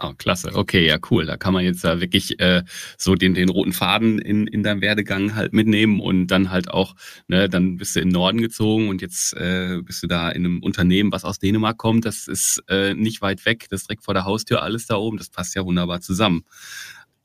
Oh, 0.00 0.12
klasse. 0.16 0.54
Okay, 0.54 0.86
ja, 0.86 0.98
cool. 1.10 1.26
Da 1.26 1.36
kann 1.36 1.52
man 1.52 1.64
jetzt 1.64 1.84
da 1.84 2.00
wirklich 2.00 2.40
äh, 2.40 2.62
so 2.98 3.14
den, 3.14 3.34
den 3.34 3.48
roten 3.48 3.72
Faden 3.72 4.18
in, 4.18 4.46
in 4.46 4.62
deinem 4.62 4.80
Werdegang 4.80 5.34
halt 5.34 5.52
mitnehmen 5.52 6.00
und 6.00 6.26
dann 6.26 6.50
halt 6.50 6.70
auch, 6.70 6.94
ne, 7.28 7.48
dann 7.48 7.76
bist 7.76 7.94
du 7.94 8.00
in 8.00 8.08
den 8.08 8.12
Norden 8.12 8.40
gezogen 8.40 8.88
und 8.88 9.00
jetzt 9.02 9.34
äh, 9.34 9.80
bist 9.82 10.02
du 10.02 10.06
da 10.06 10.30
in 10.30 10.44
einem 10.44 10.62
Unternehmen, 10.62 11.12
was 11.12 11.24
aus 11.24 11.38
Dänemark 11.38 11.78
kommt. 11.78 12.04
Das 12.04 12.26
ist 12.26 12.62
äh, 12.68 12.94
nicht 12.94 13.22
weit 13.22 13.46
weg, 13.46 13.66
das 13.70 13.82
ist 13.82 13.88
direkt 13.88 14.04
vor 14.04 14.14
der 14.14 14.24
Haustür, 14.24 14.62
alles 14.62 14.86
da 14.86 14.96
oben. 14.96 15.18
Das 15.18 15.30
passt 15.30 15.54
ja 15.54 15.64
wunderbar 15.64 16.00
zusammen. 16.00 16.44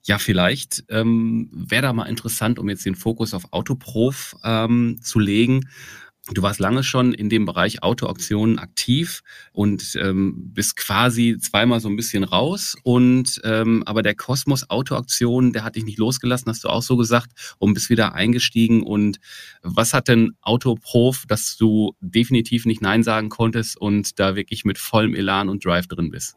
Ja, 0.05 0.19
vielleicht 0.19 0.85
ähm, 0.87 1.49
wäre 1.51 1.81
da 1.81 1.93
mal 1.93 2.05
interessant, 2.05 2.59
um 2.59 2.69
jetzt 2.69 2.85
den 2.85 2.95
Fokus 2.95 3.33
auf 3.33 3.51
Autoprof 3.51 4.35
ähm, 4.43 4.99
zu 5.01 5.19
legen. 5.19 5.67
Du 6.33 6.41
warst 6.41 6.59
lange 6.59 6.83
schon 6.83 7.13
in 7.13 7.29
dem 7.29 7.45
Bereich 7.45 7.83
Autoauktionen 7.83 8.59
aktiv 8.59 9.21
und 9.53 9.97
ähm, 10.01 10.51
bist 10.53 10.75
quasi 10.75 11.37
zweimal 11.39 11.79
so 11.79 11.87
ein 11.87 11.95
bisschen 11.95 12.25
raus. 12.25 12.75
Und 12.83 13.39
ähm, 13.45 13.83
aber 13.85 14.01
der 14.01 14.13
Kosmos 14.13 14.69
Autoauktionen, 14.69 15.53
der 15.53 15.63
hat 15.63 15.77
dich 15.77 15.85
nicht 15.85 15.97
losgelassen, 15.97 16.49
hast 16.49 16.65
du 16.65 16.67
auch 16.67 16.81
so 16.81 16.97
gesagt, 16.97 17.31
und 17.59 17.73
bist 17.73 17.89
wieder 17.89 18.13
eingestiegen. 18.13 18.83
Und 18.83 19.19
was 19.61 19.93
hat 19.93 20.09
denn 20.09 20.33
Autoprof, 20.41 21.23
dass 21.27 21.55
du 21.55 21.93
definitiv 22.01 22.65
nicht 22.65 22.81
Nein 22.81 23.03
sagen 23.03 23.29
konntest 23.29 23.79
und 23.79 24.19
da 24.19 24.35
wirklich 24.35 24.65
mit 24.65 24.77
vollem 24.77 25.15
Elan 25.15 25.47
und 25.47 25.63
Drive 25.63 25.87
drin 25.87 26.11
bist? 26.11 26.35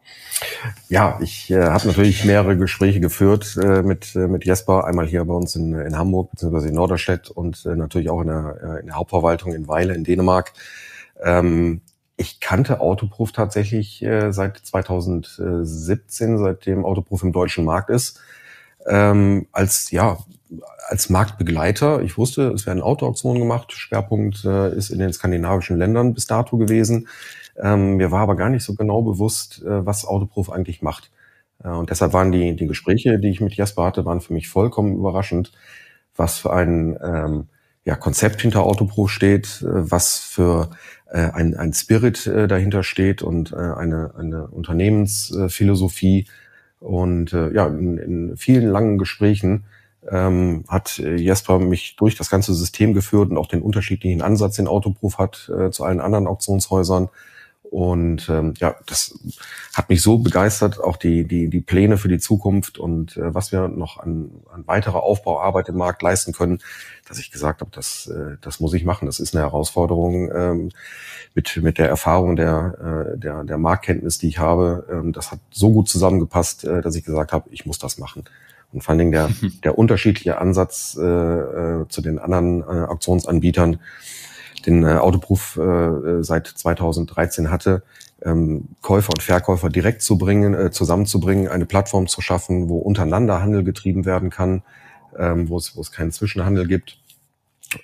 Ja, 0.87 1.19
ich 1.21 1.51
äh, 1.51 1.65
habe 1.65 1.87
natürlich 1.87 2.23
mehrere 2.23 2.55
Gespräche 2.57 3.01
geführt 3.01 3.57
äh, 3.61 3.81
mit, 3.81 4.15
äh, 4.15 4.27
mit 4.27 4.45
Jesper, 4.45 4.85
einmal 4.85 5.07
hier 5.07 5.25
bei 5.25 5.33
uns 5.33 5.55
in, 5.55 5.73
in 5.73 5.97
Hamburg 5.97 6.31
beziehungsweise 6.31 6.69
in 6.69 6.75
Norderstedt 6.75 7.29
und 7.29 7.65
äh, 7.65 7.75
natürlich 7.75 8.09
auch 8.09 8.21
in 8.21 8.27
der, 8.27 8.57
äh, 8.63 8.79
in 8.79 8.85
der 8.85 8.95
Hauptverwaltung 8.95 9.53
in 9.53 9.67
Wein 9.67 9.80
Weile 9.81 9.95
in 9.95 10.03
Dänemark. 10.03 10.53
Ähm, 11.21 11.81
ich 12.17 12.39
kannte 12.39 12.79
Autoproof 12.81 13.31
tatsächlich 13.31 14.03
äh, 14.03 14.31
seit 14.31 14.57
2017, 14.57 16.37
seitdem 16.37 16.85
Autoproof 16.85 17.23
im 17.23 17.31
deutschen 17.31 17.65
Markt 17.65 17.89
ist, 17.89 18.19
ähm, 18.87 19.47
als 19.51 19.89
ja 19.91 20.19
als 20.87 21.09
Marktbegleiter. 21.09 22.01
Ich 22.01 22.17
wusste, 22.17 22.49
es 22.49 22.67
werden 22.67 22.83
Autoauktionen 22.83 23.41
gemacht. 23.41 23.71
Schwerpunkt 23.71 24.43
äh, 24.43 24.75
ist 24.75 24.89
in 24.89 24.99
den 24.99 25.13
skandinavischen 25.13 25.77
Ländern 25.77 26.13
bis 26.13 26.27
dato 26.27 26.57
gewesen. 26.57 27.07
Ähm, 27.57 27.95
mir 27.95 28.11
war 28.11 28.21
aber 28.21 28.35
gar 28.35 28.49
nicht 28.49 28.63
so 28.63 28.75
genau 28.75 29.01
bewusst, 29.01 29.63
äh, 29.63 29.85
was 29.85 30.05
Autoproof 30.05 30.51
eigentlich 30.51 30.81
macht. 30.81 31.09
Äh, 31.63 31.69
und 31.69 31.89
deshalb 31.89 32.13
waren 32.13 32.31
die, 32.31 32.55
die 32.55 32.67
Gespräche, 32.67 33.17
die 33.17 33.29
ich 33.29 33.41
mit 33.41 33.55
Jasper 33.55 33.85
hatte, 33.85 34.05
waren 34.05 34.21
für 34.21 34.33
mich 34.33 34.49
vollkommen 34.49 34.97
überraschend, 34.97 35.53
was 36.15 36.37
für 36.37 36.51
ein 36.51 36.99
ähm, 37.01 37.47
ja, 37.83 37.95
Konzept 37.95 38.41
hinter 38.41 38.63
Autopro 38.63 39.07
steht, 39.07 39.61
äh, 39.61 39.91
was 39.91 40.19
für 40.19 40.69
äh, 41.09 41.31
ein, 41.31 41.55
ein 41.55 41.73
Spirit 41.73 42.27
äh, 42.27 42.47
dahinter 42.47 42.83
steht 42.83 43.21
und 43.21 43.53
eine, 43.53 44.13
eine 44.17 44.47
Unternehmensphilosophie. 44.47 46.27
Und 46.79 47.31
ja, 47.31 47.67
in, 47.67 47.99
in 47.99 48.37
vielen 48.37 48.67
langen 48.67 48.97
Gesprächen 48.97 49.65
ähm, 50.09 50.63
hat 50.67 50.97
Jesper 50.97 51.59
mich 51.59 51.95
durch 51.95 52.15
das 52.15 52.31
ganze 52.31 52.55
System 52.55 52.95
geführt 52.95 53.29
und 53.29 53.37
auch 53.37 53.45
den 53.45 53.61
unterschiedlichen 53.61 54.23
Ansatz, 54.23 54.55
den 54.55 54.67
Autoproof 54.67 55.19
hat 55.19 55.51
äh, 55.55 55.69
zu 55.69 55.83
allen 55.83 56.01
anderen 56.01 56.25
Auktionshäusern. 56.25 57.09
Und 57.71 58.27
ähm, 58.27 58.53
ja, 58.57 58.75
das 58.85 59.17
hat 59.73 59.87
mich 59.87 60.01
so 60.01 60.17
begeistert, 60.17 60.77
auch 60.81 60.97
die, 60.97 61.23
die, 61.23 61.49
die 61.49 61.61
Pläne 61.61 61.97
für 61.97 62.09
die 62.09 62.19
Zukunft 62.19 62.77
und 62.77 63.15
äh, 63.15 63.33
was 63.33 63.53
wir 63.53 63.69
noch 63.69 63.97
an, 63.97 64.29
an 64.53 64.67
weiterer 64.67 65.03
Aufbauarbeit 65.03 65.69
im 65.69 65.77
Markt 65.77 66.01
leisten 66.01 66.33
können, 66.33 66.59
dass 67.07 67.17
ich 67.17 67.31
gesagt 67.31 67.61
habe, 67.61 67.71
das, 67.73 68.07
äh, 68.07 68.35
das 68.41 68.59
muss 68.59 68.73
ich 68.73 68.83
machen. 68.83 69.05
Das 69.05 69.21
ist 69.21 69.33
eine 69.33 69.45
Herausforderung 69.45 70.29
ähm, 70.35 70.71
mit, 71.33 71.57
mit 71.63 71.77
der 71.77 71.87
Erfahrung 71.87 72.35
der, 72.35 73.13
äh, 73.15 73.17
der, 73.17 73.45
der 73.45 73.57
Marktkenntnis, 73.57 74.17
die 74.17 74.27
ich 74.27 74.37
habe. 74.37 74.85
Ähm, 74.91 75.13
das 75.13 75.31
hat 75.31 75.39
so 75.49 75.71
gut 75.71 75.87
zusammengepasst, 75.87 76.65
äh, 76.65 76.81
dass 76.81 76.95
ich 76.97 77.05
gesagt 77.05 77.31
habe, 77.31 77.49
ich 77.51 77.65
muss 77.65 77.79
das 77.79 77.97
machen. 77.97 78.25
Und 78.73 78.83
vor 78.83 78.91
allen 78.91 78.99
Dingen 78.99 79.11
der, 79.13 79.29
der 79.63 79.77
unterschiedliche 79.77 80.39
Ansatz 80.39 80.97
äh, 80.99 81.05
äh, 81.05 81.87
zu 81.87 82.01
den 82.01 82.19
anderen 82.19 82.63
äh, 82.63 82.85
Auktionsanbietern, 82.85 83.79
den 84.65 84.83
äh, 84.83 84.95
Autoproof 84.95 85.57
äh, 85.57 86.23
seit 86.23 86.47
2013 86.47 87.49
hatte, 87.49 87.83
ähm, 88.23 88.69
Käufer 88.81 89.09
und 89.13 89.23
Verkäufer 89.23 89.69
direkt 89.69 90.01
zu 90.01 90.17
bringen, 90.17 90.53
äh, 90.53 90.71
zusammenzubringen, 90.71 91.47
eine 91.47 91.65
Plattform 91.65 92.07
zu 92.07 92.21
schaffen, 92.21 92.69
wo 92.69 92.77
untereinander 92.77 93.41
Handel 93.41 93.63
getrieben 93.63 94.05
werden 94.05 94.29
kann, 94.29 94.63
ähm, 95.17 95.49
wo 95.49 95.57
es 95.57 95.75
wo 95.75 95.81
es 95.81 95.91
keinen 95.91 96.11
Zwischenhandel 96.11 96.67
gibt 96.67 96.97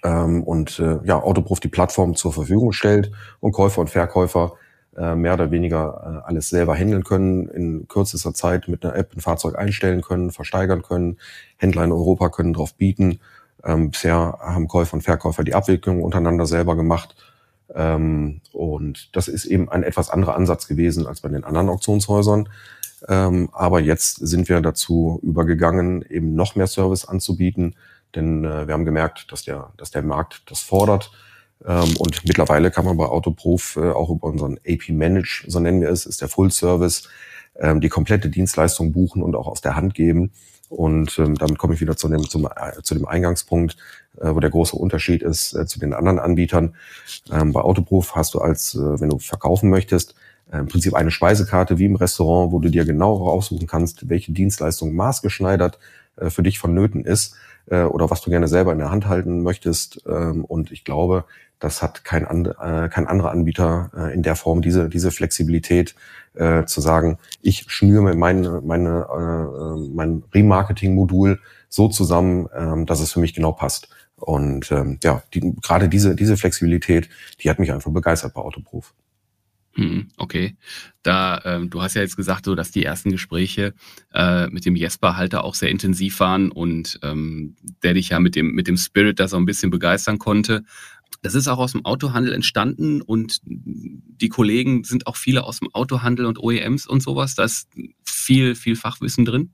ähm, 0.04 0.44
und 0.44 0.80
äh, 0.80 1.00
ja 1.04 1.22
Autoproof 1.22 1.60
die 1.60 1.68
Plattform 1.68 2.16
zur 2.16 2.34
Verfügung 2.34 2.72
stellt 2.72 3.12
und 3.40 3.52
Käufer 3.52 3.82
und 3.82 3.90
Verkäufer 3.90 4.54
äh, 4.98 5.16
mehr 5.16 5.34
oder 5.34 5.52
weniger 5.52 6.24
äh, 6.26 6.28
alles 6.28 6.50
selber 6.50 6.76
handeln 6.76 7.04
können, 7.04 7.48
in 7.50 7.88
kürzester 7.88 8.34
Zeit 8.34 8.68
mit 8.68 8.84
einer 8.84 8.96
App 8.96 9.14
ein 9.16 9.22
Fahrzeug 9.22 9.58
einstellen 9.58 10.02
können, 10.02 10.32
versteigern 10.32 10.82
können. 10.82 11.18
Händler 11.58 11.84
in 11.84 11.92
Europa 11.92 12.30
können 12.30 12.54
drauf 12.54 12.76
bieten 12.76 13.20
ähm, 13.68 13.92
bisher 13.92 14.38
haben 14.40 14.68
Käufer 14.68 14.96
und 14.96 15.02
Verkäufer 15.02 15.44
die 15.44 15.54
Abwicklung 15.54 16.02
untereinander 16.02 16.46
selber 16.46 16.76
gemacht. 16.76 17.16
Ähm, 17.76 18.42
und 18.54 19.16
das 19.16 19.28
ist 19.28 19.46
eben 19.46 19.70
ein 19.70 19.84
etwas 19.84 20.10
anderer 20.10 20.36
Ansatz 20.36 20.68
gewesen 20.68 21.06
als 21.06 21.22
bei 21.22 21.30
den 21.30 21.44
anderen 21.44 21.70
Auktionshäusern. 21.70 22.50
Ähm, 23.08 23.50
aber 23.52 23.80
jetzt 23.80 24.16
sind 24.16 24.50
wir 24.50 24.62
dazu 24.62 25.20
übergegangen, 25.22 26.02
eben 26.10 26.34
noch 26.34 26.56
mehr 26.56 26.68
Service 26.68 27.06
anzubieten, 27.06 27.76
denn 28.16 28.44
äh, 28.44 28.68
wir 28.68 28.74
haben 28.74 28.86
gemerkt, 28.86 29.32
dass 29.32 29.44
der, 29.44 29.72
dass 29.78 29.92
der 29.92 30.02
Markt 30.02 30.44
das 30.50 30.62
fordert. 30.62 31.12
Ähm, 31.66 31.96
und 31.98 32.26
mittlerweile 32.26 32.72
kann 32.72 32.86
man 32.86 32.98
bei 32.98 33.06
Autoproof 33.06 33.78
äh, 33.78 33.92
auch 33.92 34.10
über 34.10 34.28
unseren 34.28 34.58
AP 34.68 34.90
Manage, 34.90 35.44
so 35.48 35.60
nennen 35.60 35.82
wir 35.82 35.90
es, 35.90 36.06
ist 36.06 36.22
der 36.22 36.28
Full 36.28 36.52
Service, 36.52 37.08
ähm, 37.60 37.82
die 37.82 37.90
komplette 37.90 38.30
Dienstleistung 38.30 38.94
buchen 38.94 39.22
und 39.22 39.36
auch 39.36 39.48
aus 39.48 39.62
der 39.62 39.76
Hand 39.76 39.94
geben. 39.94 40.32
Und 40.70 41.18
ähm, 41.20 41.36
damit 41.36 41.58
komme 41.58 41.74
ich 41.74 41.82
wieder 41.82 41.96
zu 41.96 42.10
dem, 42.10 42.28
zum, 42.28 42.46
äh, 42.46 42.82
zu 42.84 42.94
dem 42.94 43.08
Eingangspunkt, 43.08 43.78
äh, 44.20 44.34
wo 44.34 44.40
der 44.40 44.50
große 44.50 44.76
Unterschied 44.76 45.24
ist 45.24 45.54
äh, 45.54 45.66
zu 45.66 45.80
den 45.80 45.94
anderen 45.94 46.20
Anbietern. 46.20 46.76
Ähm, 47.32 47.54
bei 47.54 47.62
Autoproof 47.62 48.16
hast 48.16 48.34
du 48.34 48.40
als, 48.40 48.76
äh, 48.76 49.00
wenn 49.00 49.10
du 49.10 49.20
verkaufen 49.20 49.70
möchtest, 49.70 50.16
äh, 50.52 50.60
im 50.60 50.68
Prinzip 50.68 50.94
eine 50.94 51.12
Speisekarte 51.12 51.78
wie 51.78 51.86
im 51.86 51.96
Restaurant, 51.96 52.52
wo 52.52 52.60
du 52.60 52.70
dir 52.70 52.86
genau 52.86 53.16
raussuchen 53.16 53.68
kannst, 53.68 54.10
welche 54.10 54.32
Dienstleistung 54.32 54.94
maßgeschneidert 54.96 55.80
äh, 56.18 56.30
für 56.30 56.44
dich 56.44 56.60
vonnöten 56.60 57.06
ist 57.06 57.36
äh, 57.68 57.84
oder 57.84 58.10
was 58.10 58.22
du 58.22 58.30
gerne 58.30 58.48
selber 58.48 58.72
in 58.72 58.80
der 58.80 58.92
Hand 58.92 59.08
halten 59.08 59.44
möchtest. 59.44 60.04
Ähm, 60.08 60.44
und 60.46 60.72
ich 60.72 60.84
glaube, 60.84 61.26
das 61.60 61.82
hat 61.82 62.04
kein, 62.04 62.26
and, 62.26 62.48
äh, 62.48 62.90
kein 62.90 63.08
anderer 63.08 63.32
Anbieter 63.32 63.92
äh, 63.96 64.14
in 64.14 64.24
der 64.24 64.36
Form, 64.36 64.62
diese, 64.62 64.90
diese 64.90 65.12
Flexibilität 65.12 65.96
äh, 66.36 66.66
zu 66.66 66.82
sagen, 66.82 67.18
ich 67.42 67.66
schnüre 67.68 68.04
mir 68.04 68.16
meine, 68.16 68.62
meine, 68.62 69.08
äh, 69.10 69.94
mein 69.94 70.24
Remarketing-Modul 70.34 71.40
so 71.70 71.88
zusammen, 71.88 72.48
ähm, 72.56 72.86
dass 72.86 73.00
es 73.00 73.12
für 73.12 73.20
mich 73.20 73.34
genau 73.34 73.52
passt. 73.52 73.90
Und 74.16 74.72
ähm, 74.72 75.00
ja, 75.04 75.22
die, 75.34 75.56
gerade 75.62 75.90
diese, 75.90 76.16
diese 76.16 76.38
Flexibilität, 76.38 77.10
die 77.40 77.50
hat 77.50 77.60
mich 77.60 77.72
einfach 77.72 77.92
begeistert 77.92 78.34
bei 78.34 78.42
Autoproof. 78.42 78.94
Hm, 79.78 80.08
okay, 80.18 80.58
da 81.04 81.40
ähm, 81.46 81.70
du 81.70 81.84
hast 81.84 81.94
ja 81.94 82.02
jetzt 82.02 82.18
gesagt, 82.18 82.46
so 82.46 82.56
dass 82.56 82.72
die 82.72 82.84
ersten 82.84 83.12
Gespräche 83.12 83.76
äh, 84.12 84.48
mit 84.48 84.66
dem 84.66 84.76
Jesper 84.76 85.18
Halter 85.18 85.44
auch 85.44 85.54
sehr 85.54 85.70
intensiv 85.70 86.20
waren 86.20 86.52
und 86.52 87.00
ähm, 87.04 87.56
der 87.84 87.94
dich 87.94 88.10
ja 88.10 88.20
mit 88.20 88.36
dem 88.36 88.54
mit 88.54 88.68
dem 88.68 88.76
Spirit 88.76 89.20
da 89.20 89.28
so 89.28 89.38
ein 89.38 89.46
bisschen 89.46 89.70
begeistern 89.70 90.18
konnte. 90.18 90.64
Das 91.22 91.36
ist 91.36 91.48
auch 91.48 91.58
aus 91.58 91.72
dem 91.72 91.86
Autohandel 91.86 92.34
entstanden 92.34 93.02
und 93.02 93.40
die 93.44 94.30
Kollegen 94.30 94.84
sind 94.84 95.08
auch 95.08 95.16
viele 95.16 95.44
aus 95.44 95.60
dem 95.60 95.74
Autohandel 95.74 96.26
und 96.26 96.40
OEMs 96.40 96.88
und 96.88 97.02
sowas. 97.02 97.36
Da 97.36 97.44
ist 97.44 97.68
viel, 98.06 98.56
viel 98.56 98.76
Fachwissen 98.76 99.26
drin. 99.26 99.54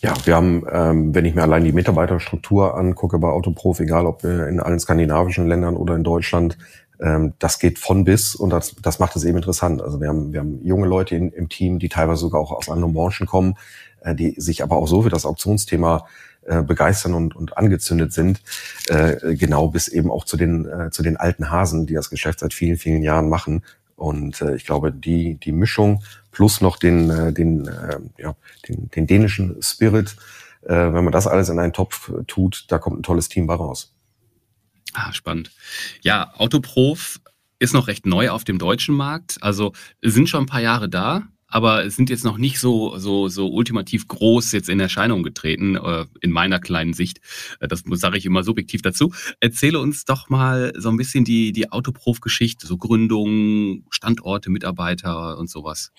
Ja, 0.00 0.14
wir 0.24 0.36
haben, 0.36 0.64
ähm, 0.70 1.14
wenn 1.14 1.24
ich 1.24 1.34
mir 1.34 1.42
allein 1.42 1.64
die 1.64 1.72
Mitarbeiterstruktur 1.72 2.76
angucke 2.76 3.18
bei 3.18 3.28
Autoprof, 3.28 3.80
egal 3.80 4.06
ob 4.06 4.22
in 4.24 4.60
allen 4.60 4.78
skandinavischen 4.78 5.48
Ländern 5.48 5.76
oder 5.76 5.96
in 5.96 6.04
Deutschland, 6.04 6.58
ähm, 7.00 7.34
das 7.38 7.58
geht 7.58 7.78
von 7.78 8.04
bis 8.04 8.34
und 8.34 8.50
das, 8.50 8.76
das 8.82 8.98
macht 8.98 9.16
es 9.16 9.24
eben 9.24 9.36
interessant. 9.36 9.82
Also 9.82 10.00
wir 10.00 10.08
haben, 10.08 10.32
wir 10.32 10.40
haben 10.40 10.64
junge 10.64 10.86
Leute 10.86 11.16
in, 11.16 11.30
im 11.32 11.48
Team, 11.48 11.78
die 11.78 11.88
teilweise 11.88 12.20
sogar 12.20 12.40
auch 12.40 12.52
aus 12.52 12.68
anderen 12.68 12.92
Branchen 12.94 13.26
kommen, 13.26 13.54
äh, 14.00 14.14
die 14.14 14.34
sich 14.38 14.62
aber 14.62 14.76
auch 14.76 14.86
so 14.86 15.02
für 15.02 15.10
das 15.10 15.26
Auktionsthema 15.26 16.06
äh, 16.46 16.62
begeistern 16.62 17.14
und, 17.14 17.34
und 17.34 17.56
angezündet 17.56 18.12
sind, 18.12 18.40
äh, 18.88 19.34
genau 19.34 19.68
bis 19.68 19.88
eben 19.88 20.10
auch 20.10 20.24
zu 20.24 20.36
den, 20.36 20.66
äh, 20.66 20.90
zu 20.90 21.02
den 21.02 21.16
alten 21.16 21.50
Hasen, 21.50 21.86
die 21.86 21.94
das 21.94 22.08
Geschäft 22.08 22.38
seit 22.38 22.54
vielen, 22.54 22.76
vielen 22.76 23.02
Jahren 23.02 23.28
machen. 23.28 23.64
Und 23.96 24.40
äh, 24.42 24.54
ich 24.54 24.64
glaube, 24.64 24.92
die, 24.92 25.34
die 25.34 25.52
Mischung 25.52 26.02
plus 26.30 26.60
noch 26.60 26.76
den, 26.76 27.10
äh, 27.10 27.32
den, 27.32 27.66
äh, 27.66 27.98
ja, 28.18 28.36
den, 28.68 28.90
den 28.90 29.06
dänischen 29.06 29.60
Spirit, 29.62 30.16
äh, 30.62 30.74
wenn 30.74 31.04
man 31.04 31.12
das 31.12 31.26
alles 31.26 31.48
in 31.48 31.58
einen 31.58 31.72
Topf 31.72 32.12
tut, 32.26 32.66
da 32.68 32.78
kommt 32.78 33.00
ein 33.00 33.02
tolles 33.02 33.28
Team 33.28 33.46
bei 33.46 33.54
raus. 33.54 33.92
Ah, 34.92 35.12
spannend. 35.12 35.50
Ja, 36.02 36.32
Autoprof 36.36 37.20
ist 37.58 37.74
noch 37.74 37.88
recht 37.88 38.06
neu 38.06 38.30
auf 38.30 38.44
dem 38.44 38.58
deutschen 38.58 38.94
Markt. 38.94 39.38
Also 39.40 39.72
sind 40.02 40.28
schon 40.28 40.44
ein 40.44 40.46
paar 40.46 40.60
Jahre 40.60 40.88
da, 40.88 41.22
aber 41.48 41.88
sind 41.90 42.10
jetzt 42.10 42.24
noch 42.24 42.38
nicht 42.38 42.58
so, 42.58 42.98
so, 42.98 43.28
so 43.28 43.48
ultimativ 43.48 44.08
groß 44.08 44.52
jetzt 44.52 44.68
in 44.68 44.80
Erscheinung 44.80 45.22
getreten, 45.22 45.76
äh, 45.76 46.06
in 46.20 46.30
meiner 46.30 46.58
kleinen 46.58 46.92
Sicht. 46.92 47.20
Äh, 47.60 47.68
das 47.68 47.84
sage 47.92 48.18
ich 48.18 48.26
immer 48.26 48.42
subjektiv 48.42 48.82
dazu. 48.82 49.12
Erzähle 49.40 49.80
uns 49.80 50.04
doch 50.04 50.28
mal 50.28 50.72
so 50.76 50.88
ein 50.88 50.96
bisschen 50.96 51.24
die, 51.24 51.52
die 51.52 51.70
Autoprof-Geschichte, 51.70 52.66
so 52.66 52.76
Gründung, 52.76 53.84
Standorte, 53.90 54.50
Mitarbeiter 54.50 55.38
und 55.38 55.48
sowas. 55.48 55.92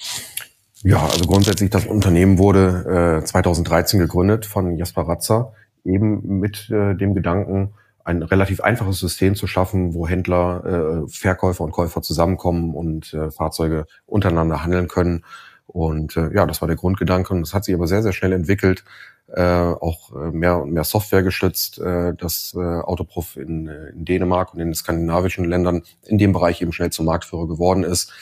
Ja, 0.84 1.06
also 1.06 1.26
grundsätzlich 1.26 1.70
das 1.70 1.86
Unternehmen 1.86 2.38
wurde 2.38 3.22
äh, 3.22 3.26
2013 3.26 4.00
gegründet 4.00 4.46
von 4.46 4.78
Jasper 4.78 5.04
Ratzer, 5.04 5.54
eben 5.84 6.40
mit 6.40 6.70
äh, 6.70 6.96
dem 6.96 7.16
Gedanken, 7.16 7.74
ein 8.08 8.24
relativ 8.24 8.62
einfaches 8.62 9.00
System 9.00 9.36
zu 9.36 9.48
schaffen, 9.48 9.94
wo 9.94 10.08
Händler, 10.08 11.04
äh, 11.06 11.10
Verkäufer 11.10 11.66
und 11.66 11.72
Käufer 11.72 12.02
zusammenkommen 12.02 12.74
und 12.74 13.14
äh, 13.14 13.32
Fahrzeuge 13.32 13.86
untereinander 14.06 14.64
handeln 14.64 14.88
können. 14.88 15.26
Und 15.66 16.16
äh, 16.16 16.34
ja, 16.34 16.46
das 16.46 16.62
war 16.62 16.70
der 16.70 16.78
Grundgedanke. 16.78 17.34
Und 17.34 17.42
das 17.42 17.54
hat 17.54 17.66
sich 17.66 17.76
aber 17.76 17.86
sehr, 17.86 18.02
sehr 18.02 18.14
schnell 18.14 18.32
entwickelt, 18.32 18.86
äh, 19.28 19.44
auch 19.44 20.16
äh, 20.16 20.32
mehr 20.32 20.62
und 20.62 20.72
mehr 20.72 20.86
Software 20.86 21.22
gestützt, 21.22 21.80
äh, 21.80 22.16
dass 22.16 22.56
äh, 22.56 22.60
Autoproof 22.60 23.36
in, 23.36 23.68
äh, 23.68 23.90
in 23.90 24.06
Dänemark 24.06 24.54
und 24.54 24.62
in 24.62 24.70
den 24.70 24.76
skandinavischen 24.76 25.44
Ländern 25.44 25.84
in 26.06 26.18
dem 26.18 26.32
Bereich 26.32 26.62
eben 26.62 26.72
schnell 26.72 26.92
zum 26.92 27.08
Marktführer 27.08 27.50
geworden 27.50 27.84
ist. 27.84 28.14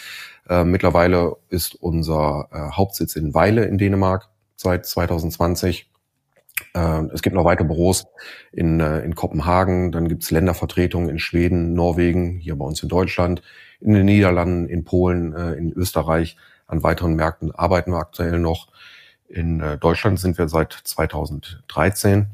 Äh, 0.49 0.63
mittlerweile 0.63 1.35
ist 1.49 1.75
unser 1.75 2.47
äh, 2.51 2.75
Hauptsitz 2.75 3.15
in 3.15 3.35
Weile 3.35 3.65
in 3.65 3.77
Dänemark 3.77 4.29
seit 4.55 4.87
2020 4.87 5.81
äh, 5.81 5.94
es 6.73 7.21
gibt 7.21 7.35
noch 7.35 7.45
weitere 7.45 7.67
Büros 7.67 8.07
in, 8.51 8.79
äh, 8.79 8.99
in 9.01 9.15
Kopenhagen, 9.15 9.91
dann 9.91 10.07
gibt 10.07 10.23
es 10.23 10.31
Ländervertretungen 10.31 11.09
in 11.09 11.19
Schweden, 11.19 11.73
Norwegen, 11.73 12.37
hier 12.37 12.55
bei 12.55 12.65
uns 12.65 12.81
in 12.81 12.89
Deutschland, 12.89 13.41
in 13.81 13.93
den 13.93 14.05
Niederlanden, 14.05 14.67
in 14.67 14.83
Polen, 14.83 15.33
äh, 15.33 15.53
in 15.53 15.71
Österreich. 15.73 16.37
An 16.67 16.81
weiteren 16.81 17.15
Märkten 17.15 17.53
arbeiten 17.53 17.91
wir 17.91 17.99
aktuell 17.99 18.39
noch. 18.39 18.69
In 19.27 19.61
Deutschland 19.79 20.19
sind 20.19 20.37
wir 20.37 20.47
seit 20.47 20.73
2013. 20.73 22.27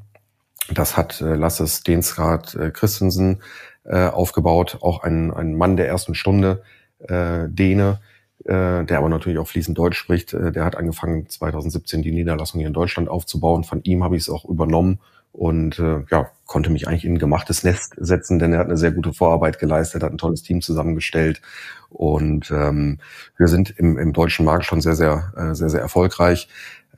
Das 0.73 0.95
hat 0.95 1.19
Lasse 1.19 1.67
Stensrad 1.67 2.57
Christensen 2.73 3.41
aufgebaut, 3.83 4.77
auch 4.81 5.03
ein, 5.03 5.33
ein 5.33 5.57
Mann 5.57 5.75
der 5.75 5.87
ersten 5.87 6.15
Stunde, 6.15 6.63
Däne, 6.99 7.99
äh, 8.45 8.83
der 8.83 8.97
aber 8.97 9.09
natürlich 9.09 9.39
auch 9.39 9.47
fließend 9.47 9.77
Deutsch 9.77 9.97
spricht. 9.97 10.33
Äh, 10.33 10.51
der 10.51 10.65
hat 10.65 10.75
angefangen 10.75 11.27
2017 11.29 12.01
die 12.01 12.11
Niederlassung 12.11 12.59
hier 12.59 12.67
in 12.67 12.73
Deutschland 12.73 13.09
aufzubauen. 13.09 13.63
Von 13.63 13.83
ihm 13.83 14.03
habe 14.03 14.15
ich 14.15 14.23
es 14.23 14.29
auch 14.29 14.45
übernommen 14.45 14.99
und 15.31 15.79
äh, 15.79 16.03
ja, 16.09 16.29
konnte 16.45 16.69
mich 16.69 16.87
eigentlich 16.87 17.05
in 17.05 17.13
ein 17.13 17.19
gemachtes 17.19 17.63
Nest 17.63 17.93
setzen, 17.97 18.39
denn 18.39 18.53
er 18.53 18.59
hat 18.59 18.67
eine 18.67 18.77
sehr 18.77 18.91
gute 18.91 19.13
Vorarbeit 19.13 19.59
geleistet, 19.59 20.03
hat 20.03 20.11
ein 20.11 20.17
tolles 20.17 20.43
Team 20.43 20.61
zusammengestellt 20.61 21.41
und 21.89 22.51
ähm, 22.51 22.99
wir 23.37 23.47
sind 23.47 23.69
im, 23.77 23.97
im 23.97 24.13
deutschen 24.13 24.45
Markt 24.45 24.65
schon 24.65 24.81
sehr, 24.81 24.95
sehr, 24.95 25.31
äh, 25.37 25.55
sehr, 25.55 25.69
sehr 25.69 25.81
erfolgreich. 25.81 26.49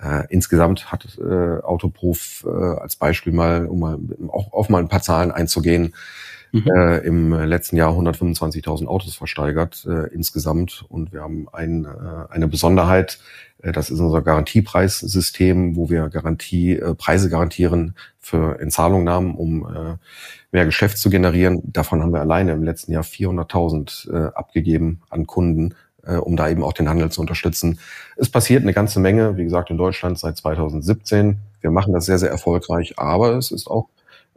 Äh, 0.02 0.26
insgesamt 0.30 0.92
hat 0.92 1.18
äh, 1.20 1.62
Autoproof 1.62 2.46
äh, 2.48 2.50
als 2.50 2.96
Beispiel 2.96 3.34
mal, 3.34 3.68
um 3.68 3.80
mal 3.80 4.00
auch 4.30 4.52
auf 4.52 4.70
mal 4.70 4.80
ein 4.80 4.90
paar 4.90 5.02
Zahlen 5.02 5.32
einzugehen, 5.32 5.94
mhm. 6.54 6.72
äh, 6.72 6.98
im 7.00 7.34
letzten 7.34 7.76
Jahr 7.76 7.92
125.000 7.92 8.86
Autos 8.88 9.16
versteigert 9.16 9.86
äh, 9.86 10.08
insgesamt. 10.14 10.86
Und 10.88 11.12
wir 11.12 11.22
haben 11.22 11.48
ein, 11.52 11.86
äh, 11.86 12.32
eine 12.32 12.48
Besonderheit, 12.48 13.20
äh, 13.62 13.72
das 13.72 13.90
ist 13.90 14.00
unser 14.00 14.22
Garantiepreissystem, 14.22 15.76
wo 15.76 15.90
wir 15.90 16.10
Garantie, 16.10 16.78
äh, 16.78 16.96
Preise 16.96 17.30
garantieren 17.30 17.96
für 18.20 18.60
Inzahlungnahmen, 18.60 19.36
um 19.36 19.66
äh, 19.66 19.98
mehr 20.52 20.66
Geschäft 20.66 20.98
zu 20.98 21.10
generieren. 21.10 21.62
Davon 21.66 22.02
haben 22.02 22.14
wir 22.14 22.22
alleine 22.22 22.54
im 22.54 22.64
letzten 22.64 22.94
Jahr 22.94 23.04
400.000 23.04 24.12
äh, 24.12 24.34
abgegeben 24.34 25.02
an 25.10 25.28
Kunden, 25.28 25.76
äh, 26.06 26.16
um 26.16 26.38
da 26.38 26.50
eben 26.50 26.64
auch 26.64 26.74
den 26.74 26.88
Handel 26.88 27.12
zu 27.12 27.20
unterstützen. 27.20 27.80
Es 28.16 28.30
passiert 28.30 28.62
eine 28.62 28.74
ganze 28.74 29.00
Menge, 29.00 29.36
wie 29.36 29.44
gesagt, 29.44 29.72
in 29.72 29.78
Deutschland 29.78 30.20
seit 30.20 30.38
2017. 30.38 31.40
Wir 31.62 31.72
machen 31.72 31.94
das 31.94 32.06
sehr, 32.06 32.20
sehr 32.20 32.30
erfolgreich, 32.30 32.98
aber 32.98 33.36
es 33.36 33.52
ist 33.52 33.68
auch 33.68 33.90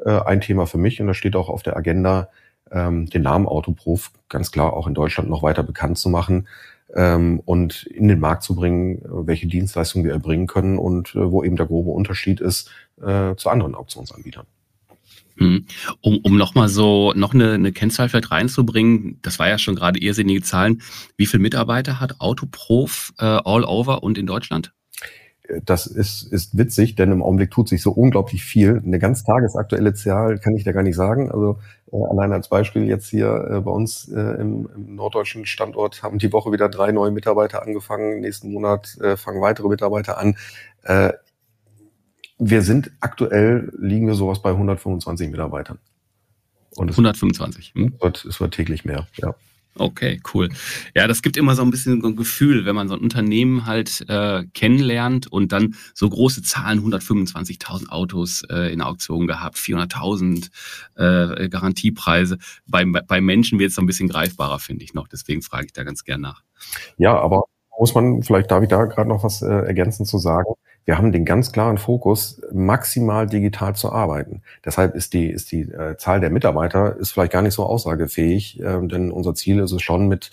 äh, 0.04 0.20
ein 0.20 0.40
Thema 0.40 0.66
für 0.66 0.78
mich 0.78 1.00
und 1.00 1.06
das 1.06 1.16
steht 1.16 1.36
auch 1.36 1.48
auf 1.48 1.62
der 1.62 1.76
Agenda, 1.76 2.28
ähm, 2.70 3.06
den 3.06 3.22
Namen 3.22 3.46
Autoproof 3.46 4.10
ganz 4.28 4.50
klar 4.50 4.72
auch 4.72 4.86
in 4.86 4.94
Deutschland 4.94 5.30
noch 5.30 5.42
weiter 5.42 5.62
bekannt 5.62 5.98
zu 5.98 6.08
machen 6.08 6.48
ähm, 6.94 7.40
und 7.44 7.84
in 7.84 8.08
den 8.08 8.20
Markt 8.20 8.42
zu 8.42 8.54
bringen, 8.54 9.02
welche 9.04 9.46
Dienstleistungen 9.46 10.04
wir 10.04 10.12
erbringen 10.12 10.46
können 10.46 10.78
und 10.78 11.14
äh, 11.14 11.30
wo 11.30 11.42
eben 11.44 11.56
der 11.56 11.66
grobe 11.66 11.90
Unterschied 11.90 12.40
ist 12.40 12.70
äh, 13.00 13.34
zu 13.36 13.50
anderen 13.50 13.74
Auktionsanbietern. 13.74 14.46
Hm. 15.38 15.66
Um, 16.00 16.18
um 16.22 16.36
nochmal 16.38 16.68
so 16.68 17.12
noch 17.14 17.34
eine, 17.34 17.52
eine 17.52 17.72
Kennzahl 17.72 18.08
vielleicht 18.08 18.30
reinzubringen, 18.30 19.18
das 19.20 19.38
war 19.38 19.48
ja 19.48 19.58
schon 19.58 19.74
gerade 19.74 20.00
irrsinnige 20.00 20.40
Zahlen. 20.42 20.80
Wie 21.16 21.26
viele 21.26 21.42
Mitarbeiter 21.42 22.00
hat 22.00 22.20
Autoprof 22.20 23.12
äh, 23.18 23.24
all 23.24 23.64
over 23.64 24.02
und 24.02 24.16
in 24.16 24.26
Deutschland? 24.26 24.72
Das 25.64 25.86
ist, 25.86 26.22
ist 26.32 26.56
witzig, 26.56 26.96
denn 26.96 27.12
im 27.12 27.22
Augenblick 27.22 27.50
tut 27.50 27.68
sich 27.68 27.82
so 27.82 27.92
unglaublich 27.92 28.44
viel. 28.44 28.82
Eine 28.84 28.98
ganz 28.98 29.24
tagesaktuelle 29.24 29.94
Zahl 29.94 30.38
kann 30.38 30.54
ich 30.56 30.64
da 30.64 30.72
gar 30.72 30.82
nicht 30.82 30.96
sagen. 30.96 31.30
Also 31.30 31.58
äh, 31.92 31.96
allein 32.10 32.32
als 32.32 32.48
Beispiel 32.48 32.84
jetzt 32.84 33.08
hier 33.08 33.48
äh, 33.50 33.60
bei 33.60 33.70
uns 33.70 34.08
äh, 34.08 34.20
im, 34.40 34.68
im, 34.74 34.96
norddeutschen 34.96 35.46
Standort 35.46 36.02
haben 36.02 36.18
die 36.18 36.32
Woche 36.32 36.52
wieder 36.52 36.68
drei 36.68 36.92
neue 36.92 37.10
Mitarbeiter 37.10 37.62
angefangen. 37.62 38.20
Nächsten 38.20 38.52
Monat 38.52 38.96
äh, 39.00 39.16
fangen 39.16 39.40
weitere 39.40 39.68
Mitarbeiter 39.68 40.18
an. 40.18 40.36
Äh, 40.82 41.12
wir 42.38 42.62
sind 42.62 42.90
aktuell, 43.00 43.72
liegen 43.78 44.06
wir 44.06 44.14
sowas 44.14 44.42
bei 44.42 44.50
125 44.50 45.30
Mitarbeitern. 45.30 45.78
Und 46.76 46.90
es 46.90 46.96
125. 46.96 47.72
Hm? 47.74 47.94
Wird, 48.00 48.24
es 48.24 48.40
wird 48.40 48.54
täglich 48.54 48.84
mehr, 48.84 49.06
ja. 49.16 49.34
Okay, 49.78 50.20
cool. 50.32 50.48
Ja, 50.94 51.06
das 51.06 51.22
gibt 51.22 51.36
immer 51.36 51.54
so 51.54 51.62
ein 51.62 51.70
bisschen 51.70 52.02
ein 52.02 52.16
Gefühl, 52.16 52.64
wenn 52.64 52.74
man 52.74 52.88
so 52.88 52.94
ein 52.94 53.00
Unternehmen 53.00 53.66
halt 53.66 54.04
äh, 54.08 54.44
kennenlernt 54.54 55.26
und 55.26 55.52
dann 55.52 55.74
so 55.94 56.08
große 56.08 56.42
Zahlen, 56.42 56.80
125.000 56.80 57.88
Autos 57.88 58.42
äh, 58.50 58.72
in 58.72 58.80
Auktionen 58.80 59.26
gehabt, 59.26 59.56
400.000 59.56 60.50
äh, 60.96 61.48
Garantiepreise. 61.48 62.38
Bei, 62.66 62.84
bei 62.84 63.20
Menschen 63.20 63.58
wird 63.58 63.70
es 63.70 63.74
so 63.74 63.82
ein 63.82 63.86
bisschen 63.86 64.08
greifbarer, 64.08 64.58
finde 64.58 64.84
ich 64.84 64.94
noch. 64.94 65.08
Deswegen 65.08 65.42
frage 65.42 65.66
ich 65.66 65.72
da 65.72 65.84
ganz 65.84 66.04
gern 66.04 66.22
nach. 66.22 66.42
Ja, 66.96 67.18
aber 67.18 67.44
muss 67.78 67.94
man, 67.94 68.22
vielleicht 68.22 68.50
darf 68.50 68.62
ich 68.62 68.68
da 68.68 68.84
gerade 68.84 69.08
noch 69.08 69.24
was 69.24 69.42
äh, 69.42 69.46
ergänzend 69.46 70.08
zu 70.08 70.18
sagen 70.18 70.54
wir 70.86 70.96
haben 70.96 71.12
den 71.12 71.24
ganz 71.24 71.52
klaren 71.52 71.78
Fokus, 71.78 72.40
maximal 72.52 73.26
digital 73.26 73.74
zu 73.74 73.92
arbeiten. 73.92 74.42
Deshalb 74.64 74.94
ist 74.94 75.12
die, 75.12 75.26
ist 75.26 75.50
die 75.50 75.62
äh, 75.62 75.96
Zahl 75.98 76.20
der 76.20 76.30
Mitarbeiter 76.30 76.96
ist 76.96 77.10
vielleicht 77.10 77.32
gar 77.32 77.42
nicht 77.42 77.54
so 77.54 77.66
aussagefähig, 77.66 78.60
äh, 78.60 78.86
denn 78.86 79.10
unser 79.10 79.34
Ziel 79.34 79.58
ist 79.58 79.72
es 79.72 79.82
schon 79.82 80.06
mit, 80.06 80.30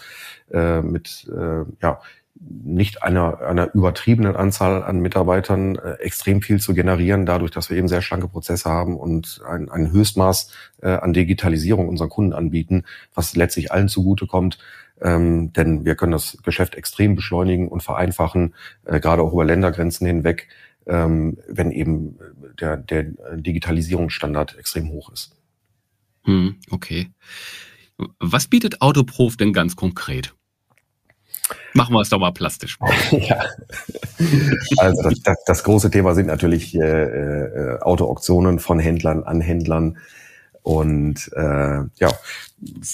äh, 0.52 0.82
mit 0.82 1.28
äh, 1.36 1.66
ja, 1.82 2.00
nicht 2.36 3.02
einer, 3.02 3.42
einer 3.42 3.74
übertriebenen 3.74 4.36
Anzahl 4.36 4.84
an 4.84 5.00
Mitarbeitern 5.00 5.76
äh, 5.76 5.94
extrem 5.94 6.44
viel 6.44 6.60
zu 6.60 6.76
generieren, 6.76 7.26
dadurch, 7.26 7.52
dass 7.52 7.72
wir 7.72 7.78
eben 7.78 7.88
sehr 7.88 8.02
schlanke 8.04 8.28
Prozesse 8.28 8.70
haben 8.70 8.98
und 8.98 9.42
ein, 9.48 9.72
ein 9.72 9.92
Höchstmaß 9.92 10.52
äh, 10.84 10.90
an 10.90 11.14
Digitalisierung 11.14 11.88
unseren 11.88 12.10
Kunden 12.10 12.34
anbieten, 12.34 12.84
was 13.16 13.36
letztlich 13.36 13.72
allen 13.72 13.88
zugutekommt. 13.88 14.60
Ähm, 15.02 15.52
denn 15.54 15.86
wir 15.86 15.96
können 15.96 16.12
das 16.12 16.38
Geschäft 16.44 16.76
extrem 16.76 17.16
beschleunigen 17.16 17.68
und 17.68 17.84
vereinfachen, 17.84 18.54
äh, 18.86 19.00
gerade 19.00 19.22
auch 19.22 19.34
über 19.34 19.46
Ländergrenzen 19.46 20.08
hinweg, 20.08 20.48
ähm, 20.86 21.38
wenn 21.48 21.72
eben 21.72 22.18
der, 22.60 22.78
der 22.78 23.04
Digitalisierungsstandard 23.34 24.58
extrem 24.58 24.90
hoch 24.90 25.12
ist. 25.12 25.36
Hm, 26.24 26.56
okay. 26.72 27.10
Was 28.20 28.48
bietet 28.48 28.82
Autoprof 28.82 29.38
denn 29.38 29.53
ganz 29.53 29.75
konkret? 29.75 30.34
Machen 31.74 31.94
wir 31.94 32.01
es 32.01 32.10
doch 32.10 32.20
mal 32.20 32.32
plastisch. 32.32 32.77
ja. 33.12 33.44
Also 34.77 35.03
das, 35.03 35.22
das, 35.22 35.38
das, 35.46 35.64
große 35.64 35.92
Thema 35.92 36.14
sind 36.14 36.27
natürlich 36.27 36.75
äh, 36.75 36.79
äh, 36.79 37.79
Autoauktionen 37.82 38.60
von 38.60 38.79
Händlern 38.79 39.24
an 39.24 39.42
Händlern. 39.42 39.98
Und 40.64 41.30
äh, 41.36 41.82
ja, 41.96 42.10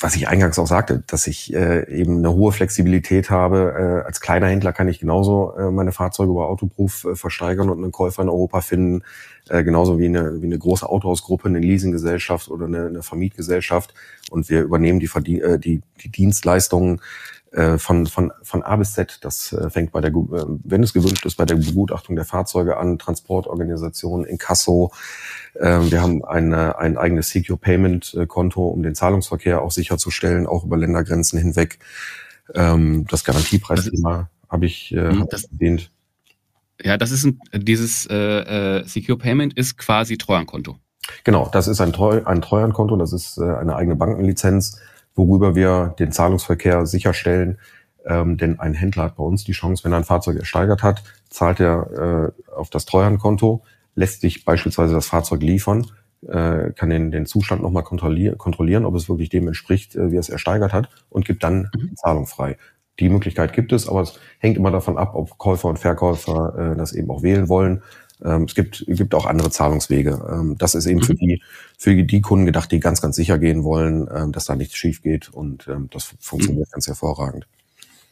was 0.02 0.16
ich 0.16 0.28
eingangs 0.28 0.58
auch 0.58 0.68
sagte, 0.68 1.04
dass 1.06 1.28
ich 1.28 1.54
äh, 1.54 1.88
eben 1.94 2.18
eine 2.18 2.34
hohe 2.34 2.52
Flexibilität 2.52 3.30
habe. 3.30 4.02
Äh, 4.04 4.08
als 4.08 4.20
kleiner 4.20 4.48
Händler 4.48 4.74
kann 4.74 4.88
ich 4.88 5.00
genauso 5.00 5.56
äh, 5.56 5.70
meine 5.70 5.92
Fahrzeuge 5.92 6.32
über 6.32 6.50
Autoproof 6.50 7.06
äh, 7.06 7.16
versteigern 7.16 7.70
und 7.70 7.84
einen 7.84 7.92
Käufer 7.92 8.24
in 8.24 8.30
Europa 8.30 8.62
finden, 8.62 9.04
äh, 9.50 9.64
genauso 9.64 10.00
wie 10.00 10.06
eine, 10.06 10.42
wie 10.42 10.46
eine 10.46 10.60
große 10.60 10.88
Autohausgruppe, 10.88 11.48
eine 11.48 11.60
Leasinggesellschaft 11.60 12.50
oder 12.50 12.66
eine, 12.66 12.88
eine 12.88 13.04
Vermietgesellschaft. 13.04 13.94
Und 14.30 14.50
wir 14.50 14.62
übernehmen 14.62 15.00
die, 15.00 15.08
Verdien 15.08 15.42
äh, 15.42 15.60
die, 15.60 15.82
die 16.02 16.10
Dienstleistungen 16.10 17.02
äh, 17.52 17.80
von, 17.80 18.06
von, 18.06 18.32
von 18.44 18.62
A 18.62 18.76
bis 18.76 18.94
Z. 18.94 19.20
Das 19.22 19.52
äh, 19.54 19.72
fängt 19.72 19.92
bei 19.92 20.02
der, 20.02 20.12
äh, 20.12 20.46
wenn 20.64 20.84
es 20.84 20.94
gewünscht 20.94 21.26
ist, 21.26 21.36
bei 21.36 21.46
der 21.46 21.56
Begutachtung 21.56 22.16
der 22.16 22.26
Fahrzeuge 22.26 22.78
an, 22.78 23.00
Transportorganisation, 23.00 24.24
Inkasso. 24.24 24.92
Ähm, 25.60 25.90
wir 25.90 26.02
haben 26.02 26.24
eine, 26.24 26.78
ein 26.78 26.98
eigenes 26.98 27.30
Secure 27.30 27.58
Payment 27.58 28.16
Konto, 28.28 28.68
um 28.68 28.84
den 28.84 28.94
Zahlungsverkehr 28.94 29.64
auch 29.64 29.72
sicherzustellen, 29.72 30.46
auch 30.46 30.64
über 30.64 30.78
Ländergrenzen 30.78 31.40
hinweg. 31.40 31.80
Ähm, 32.54 33.06
das 33.10 33.24
Garantiepreisthema 33.24 34.30
habe 34.48 34.66
ich 34.66 34.94
äh, 34.94 35.10
hm, 35.10 35.28
das, 35.30 35.46
erwähnt. 35.46 35.92
Ja, 36.82 36.98
das 36.98 37.12
ist 37.12 37.26
ein, 37.26 37.40
dieses 37.54 38.06
äh, 38.10 38.84
Secure 38.86 39.18
Payment 39.18 39.54
ist 39.54 39.78
quasi 39.78 40.18
Treuhandkonto. 40.18 40.78
Genau, 41.24 41.50
das 41.52 41.68
ist 41.68 41.82
ein, 41.82 41.92
Treu, 41.92 42.22
ein 42.26 42.42
Treuhandkonto, 42.42 42.96
das 42.96 43.14
ist 43.14 43.38
äh, 43.38 43.44
eine 43.44 43.76
eigene 43.76 43.96
Bankenlizenz 43.96 44.80
worüber 45.20 45.54
wir 45.54 45.94
den 46.00 46.12
Zahlungsverkehr 46.12 46.86
sicherstellen. 46.86 47.60
Ähm, 48.06 48.38
denn 48.38 48.60
ein 48.60 48.74
Händler 48.74 49.04
hat 49.04 49.18
bei 49.18 49.24
uns 49.24 49.44
die 49.44 49.52
Chance, 49.52 49.84
wenn 49.84 49.92
er 49.92 49.98
ein 49.98 50.06
Fahrzeug 50.06 50.38
ersteigert 50.38 50.82
hat, 50.82 51.04
zahlt 51.30 51.60
er 51.60 52.34
äh, 52.48 52.52
auf 52.52 52.70
das 52.70 52.86
Treuhandkonto, 52.86 53.62
lässt 53.94 54.22
sich 54.22 54.46
beispielsweise 54.46 54.94
das 54.94 55.08
Fahrzeug 55.08 55.44
liefern, 55.44 55.86
äh, 56.26 56.72
kann 56.72 56.90
den, 56.90 57.12
den 57.12 57.26
Zustand 57.26 57.62
nochmal 57.62 57.84
kontrollieren, 57.84 58.38
kontrollieren, 58.38 58.86
ob 58.86 58.96
es 58.96 59.10
wirklich 59.10 59.30
dem 59.30 59.48
entspricht, 59.48 59.96
äh, 59.96 60.12
wie 60.12 60.16
er 60.16 60.22
es 60.22 60.30
ersteigert 60.30 60.72
hat 60.72 60.90
und 61.10 61.26
gibt 61.26 61.44
dann 61.44 61.70
mhm. 61.76 61.90
die 61.90 61.96
Zahlung 61.96 62.26
frei. 62.26 62.58
Die 63.00 63.10
Möglichkeit 63.10 63.54
gibt 63.54 63.72
es, 63.72 63.88
aber 63.88 64.02
es 64.02 64.20
hängt 64.40 64.58
immer 64.58 64.72
davon 64.72 64.98
ab, 64.98 65.16
ob 65.16 65.38
Käufer 65.38 65.70
und 65.70 65.80
Verkäufer 65.80 66.74
äh, 66.74 66.78
das 66.78 66.94
eben 66.94 67.10
auch 67.10 67.24
wählen 67.24 67.50
wollen. 67.50 67.82
Ähm, 68.24 68.44
es 68.44 68.56
gibt, 68.56 68.86
gibt 68.88 69.16
auch 69.16 69.26
andere 69.26 69.50
Zahlungswege. 69.50 70.28
Ähm, 70.32 70.56
das 70.58 70.76
ist 70.76 70.86
eben 70.86 71.00
mhm. 71.00 71.04
für 71.04 71.16
die, 71.16 71.42
für 71.78 72.04
die 72.04 72.22
Kunden 72.22 72.46
gedacht, 72.46 72.72
die 72.72 72.80
ganz, 72.80 73.02
ganz 73.02 73.16
sicher 73.16 73.38
gehen 73.38 73.64
wollen, 73.64 74.08
ähm, 74.14 74.32
dass 74.32 74.46
da 74.46 74.56
nichts 74.56 74.76
schief 74.76 75.02
geht 75.02 75.30
und 75.30 75.68
ähm, 75.68 75.90
das 75.92 76.16
funktioniert 76.20 76.68
mhm. 76.68 76.72
ganz 76.72 76.88
hervorragend. 76.88 77.48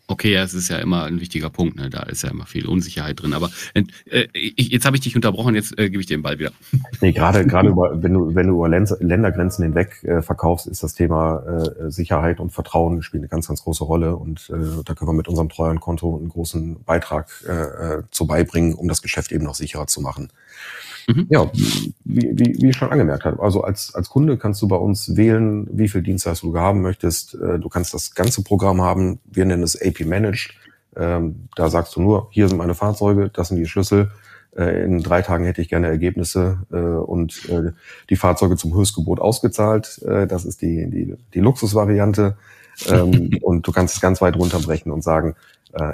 Okay, 0.09 0.33
ja, 0.33 0.43
es 0.43 0.53
ist 0.53 0.69
ja 0.69 0.77
immer 0.77 1.03
ein 1.03 1.19
wichtiger 1.19 1.49
Punkt, 1.49 1.75
ne? 1.75 1.89
da 1.89 2.03
ist 2.03 2.23
ja 2.23 2.29
immer 2.29 2.45
viel 2.45 2.65
Unsicherheit 2.65 3.21
drin. 3.21 3.33
Aber 3.33 3.49
äh, 3.73 4.27
ich, 4.31 4.69
jetzt 4.69 4.85
habe 4.85 4.95
ich 4.95 5.01
dich 5.01 5.17
unterbrochen, 5.17 5.53
jetzt 5.53 5.77
äh, 5.77 5.89
gebe 5.89 5.99
ich 5.99 6.07
dir 6.07 6.15
den 6.17 6.23
Ball 6.23 6.39
wieder. 6.39 6.51
Nee, 6.99 7.11
gerade 7.11 7.45
gerade 7.45 7.69
wenn 7.69 8.13
du 8.13 8.33
wenn 8.33 8.47
du 8.47 8.55
über 8.55 8.69
Ländergrenzen 8.69 9.63
hinweg 9.63 10.03
äh, 10.03 10.21
verkaufst, 10.21 10.65
ist 10.65 10.81
das 10.81 10.93
Thema 10.93 11.43
äh, 11.45 11.91
Sicherheit 11.91 12.39
und 12.39 12.51
Vertrauen 12.51 13.03
spielt 13.03 13.21
eine 13.21 13.27
ganz 13.27 13.47
ganz 13.47 13.63
große 13.63 13.83
Rolle 13.83 14.15
und 14.15 14.49
äh, 14.49 14.83
da 14.83 14.95
können 14.95 15.09
wir 15.09 15.13
mit 15.13 15.27
unserem 15.27 15.49
treuen 15.49 15.79
Konto 15.79 16.17
einen 16.17 16.29
großen 16.29 16.83
Beitrag 16.85 17.29
äh, 17.47 17.51
äh 17.51 18.03
zu 18.09 18.25
beibringen, 18.25 18.73
um 18.73 18.87
das 18.87 19.01
Geschäft 19.01 19.31
eben 19.31 19.43
noch 19.43 19.55
sicherer 19.55 19.85
zu 19.85 20.01
machen. 20.01 20.29
Mhm. 21.07 21.25
Ja, 21.29 21.49
wie, 21.53 22.31
wie, 22.33 22.61
wie 22.61 22.69
ich 22.69 22.75
schon 22.75 22.91
angemerkt 22.91 23.23
habe, 23.23 23.41
also 23.41 23.61
als, 23.61 23.95
als 23.95 24.09
Kunde 24.09 24.37
kannst 24.37 24.61
du 24.61 24.67
bei 24.67 24.75
uns 24.75 25.15
wählen, 25.15 25.67
wie 25.71 25.87
viel 25.87 26.01
Dienstleistung 26.01 26.51
du 26.51 26.59
haben 26.59 26.81
möchtest. 26.81 27.35
Äh, 27.35 27.59
du 27.59 27.69
kannst 27.69 27.93
das 27.93 28.13
ganze 28.13 28.43
Programm 28.43 28.81
haben. 28.81 29.19
Wir 29.25 29.45
nennen 29.45 29.63
es 29.63 29.81
AP 29.81 30.01
Managed. 30.05 30.53
Ähm, 30.97 31.47
da 31.55 31.69
sagst 31.69 31.95
du 31.95 32.01
nur, 32.01 32.27
hier 32.31 32.49
sind 32.49 32.57
meine 32.57 32.75
Fahrzeuge, 32.75 33.29
das 33.29 33.47
sind 33.47 33.57
die 33.57 33.67
Schlüssel. 33.67 34.11
Äh, 34.57 34.83
in 34.83 35.01
drei 35.01 35.21
Tagen 35.21 35.45
hätte 35.45 35.61
ich 35.61 35.69
gerne 35.69 35.87
Ergebnisse 35.87 36.59
äh, 36.71 36.75
und 36.75 37.49
die 38.09 38.15
Fahrzeuge 38.17 38.57
zum 38.57 38.75
Höchstgebot 38.75 39.21
ausgezahlt. 39.21 40.01
Das 40.03 40.43
ist 40.43 40.61
die, 40.61 40.89
die, 40.89 41.15
die 41.33 41.39
Luxusvariante. 41.39 42.37
Ähm, 42.89 43.31
und 43.41 43.65
du 43.65 43.71
kannst 43.71 43.95
es 43.95 44.01
ganz 44.01 44.21
weit 44.21 44.35
runterbrechen 44.35 44.91
und 44.91 45.03
sagen, 45.03 45.35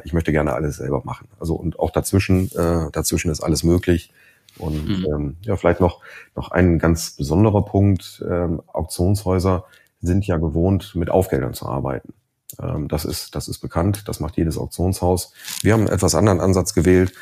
ich 0.05 0.13
möchte 0.13 0.31
gerne 0.31 0.53
alles 0.53 0.77
selber 0.77 1.01
machen. 1.03 1.27
Also 1.39 1.55
und 1.55 1.77
auch 1.77 1.89
dazwischen, 1.89 2.49
dazwischen 2.53 3.31
ist 3.31 3.41
alles 3.41 3.63
möglich. 3.63 4.13
Und 4.57 4.87
mhm. 4.87 5.05
ähm, 5.05 5.35
ja, 5.41 5.55
vielleicht 5.55 5.79
noch, 5.79 6.01
noch 6.35 6.51
ein 6.51 6.79
ganz 6.79 7.11
besonderer 7.11 7.63
Punkt. 7.63 8.23
Ähm, 8.29 8.61
Auktionshäuser 8.67 9.65
sind 10.01 10.27
ja 10.27 10.37
gewohnt, 10.37 10.95
mit 10.95 11.09
Aufgeldern 11.09 11.53
zu 11.53 11.65
arbeiten. 11.65 12.13
Ähm, 12.61 12.87
das, 12.87 13.05
ist, 13.05 13.35
das 13.35 13.47
ist 13.47 13.59
bekannt, 13.59 14.07
das 14.07 14.19
macht 14.19 14.37
jedes 14.37 14.57
Auktionshaus. 14.57 15.33
Wir 15.61 15.73
haben 15.73 15.81
einen 15.81 15.93
etwas 15.93 16.15
anderen 16.15 16.41
Ansatz 16.41 16.73
gewählt. 16.73 17.13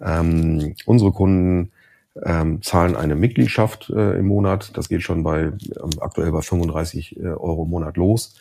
Ähm, 0.00 0.74
unsere 0.86 1.12
Kunden 1.12 1.70
ähm, 2.24 2.62
zahlen 2.62 2.96
eine 2.96 3.14
Mitgliedschaft 3.14 3.90
äh, 3.90 4.18
im 4.18 4.26
Monat. 4.26 4.76
Das 4.76 4.88
geht 4.88 5.02
schon 5.02 5.22
bei 5.22 5.42
ähm, 5.42 5.90
aktuell 6.00 6.32
bei 6.32 6.42
35 6.42 7.18
äh, 7.18 7.28
Euro 7.28 7.64
im 7.64 7.70
Monat 7.70 7.96
los. 7.96 8.34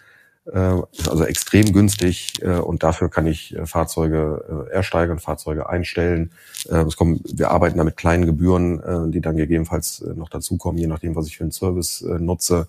Äh, 0.51 0.81
also 1.07 1.25
extrem 1.25 1.73
günstig 1.73 2.41
äh, 2.41 2.57
und 2.59 2.81
dafür 2.81 3.09
kann 3.09 3.27
ich 3.27 3.55
äh, 3.55 3.65
Fahrzeuge 3.65 4.67
ersteigern, 4.71 5.19
Fahrzeuge 5.19 5.69
einstellen. 5.69 6.31
Es 6.65 6.97
kommen, 6.97 7.21
wir 7.23 7.51
arbeiten 7.51 7.77
da 7.77 7.83
mit 7.83 7.97
kleinen 7.97 8.25
Gebühren, 8.25 9.11
die 9.11 9.21
dann 9.21 9.37
gegebenenfalls 9.37 10.03
noch 10.15 10.29
dazukommen, 10.29 10.79
je 10.79 10.87
nachdem, 10.87 11.15
was 11.15 11.27
ich 11.27 11.37
für 11.37 11.43
einen 11.43 11.51
Service 11.51 12.01
nutze. 12.01 12.67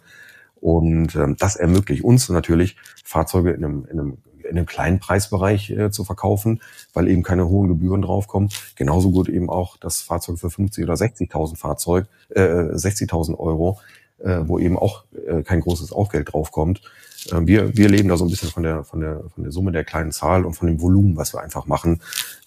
Und 0.61 1.17
ähm, 1.17 1.37
das 1.39 1.57
ermöglicht 1.57 2.05
uns 2.05 2.29
natürlich, 2.29 2.77
Fahrzeuge 3.05 3.51
in 3.51 3.65
einem, 3.65 3.87
in 3.91 4.01
einem 4.01 4.19
in 4.43 4.57
einem 4.57 4.67
kleinen 4.67 4.99
Preisbereich 4.99 5.73
zu 5.93 6.03
verkaufen, 6.03 6.61
weil 6.93 7.07
eben 7.07 7.23
keine 7.23 7.49
hohen 7.49 7.69
Gebühren 7.69 8.03
draufkommen. 8.03 8.49
Genauso 8.75 9.13
gut 9.13 9.29
eben 9.29 9.49
auch 9.49 9.77
das 9.77 10.01
Fahrzeug 10.01 10.41
für 10.41 10.51
50 10.51 10.83
oder 10.83 10.95
60.000 10.95 11.57
Fahrzeug, 11.57 12.07
äh, 12.31 12.41
60.000 12.41 13.39
Euro, 13.39 13.79
äh, 14.23 14.41
wo 14.45 14.59
eben 14.59 14.79
auch 14.79 15.05
äh, 15.27 15.43
kein 15.43 15.61
großes 15.61 15.93
Aufgeld 15.93 16.33
draufkommt. 16.33 16.83
Äh, 17.31 17.41
wir, 17.43 17.77
wir 17.77 17.89
leben 17.89 18.09
da 18.09 18.17
so 18.17 18.25
ein 18.25 18.31
bisschen 18.31 18.51
von 18.51 18.63
der, 18.63 18.85
von 18.85 19.01
der, 19.01 19.23
von 19.35 19.45
der 19.45 19.53
Summe 19.53 19.73
der 19.73 19.85
kleinen 19.85 20.13
Zahl 20.13 20.45
und 20.45 20.55
von 20.55 20.69
dem 20.69 20.81
Volumen, 20.81 21.17
was 21.17 21.35
wir 21.35 21.41
einfach 21.41 21.67
machen. 21.67 22.01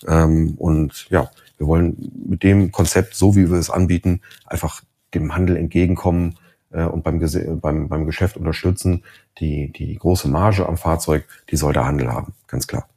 Ähm, 0.08 0.56
und 0.58 1.08
ja, 1.10 1.30
wir 1.58 1.68
wollen 1.68 2.12
mit 2.28 2.44
dem 2.44 2.72
Konzept, 2.72 3.16
so 3.16 3.36
wie 3.36 3.50
wir 3.50 3.58
es 3.58 3.70
anbieten, 3.70 4.22
einfach 4.46 4.82
dem 5.14 5.36
Handel 5.36 5.58
entgegenkommen, 5.58 6.38
äh, 6.74 6.86
und 6.86 7.04
beim, 7.04 7.20
beim, 7.62 7.88
beim 7.88 8.06
Geschäft 8.06 8.36
unterstützen. 8.36 9.04
Die, 9.40 9.72
die 9.72 9.96
große 9.96 10.28
Marge 10.28 10.68
am 10.68 10.78
Fahrzeug, 10.78 11.26
die 11.50 11.56
soll 11.56 11.74
der 11.74 11.86
Handel 11.86 12.12
haben, 12.12 12.34
ganz 12.48 12.68
klar. 12.68 12.88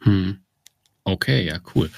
Hm. 0.00 0.38
Okay, 1.04 1.46
ja, 1.46 1.60
cool. 1.74 1.90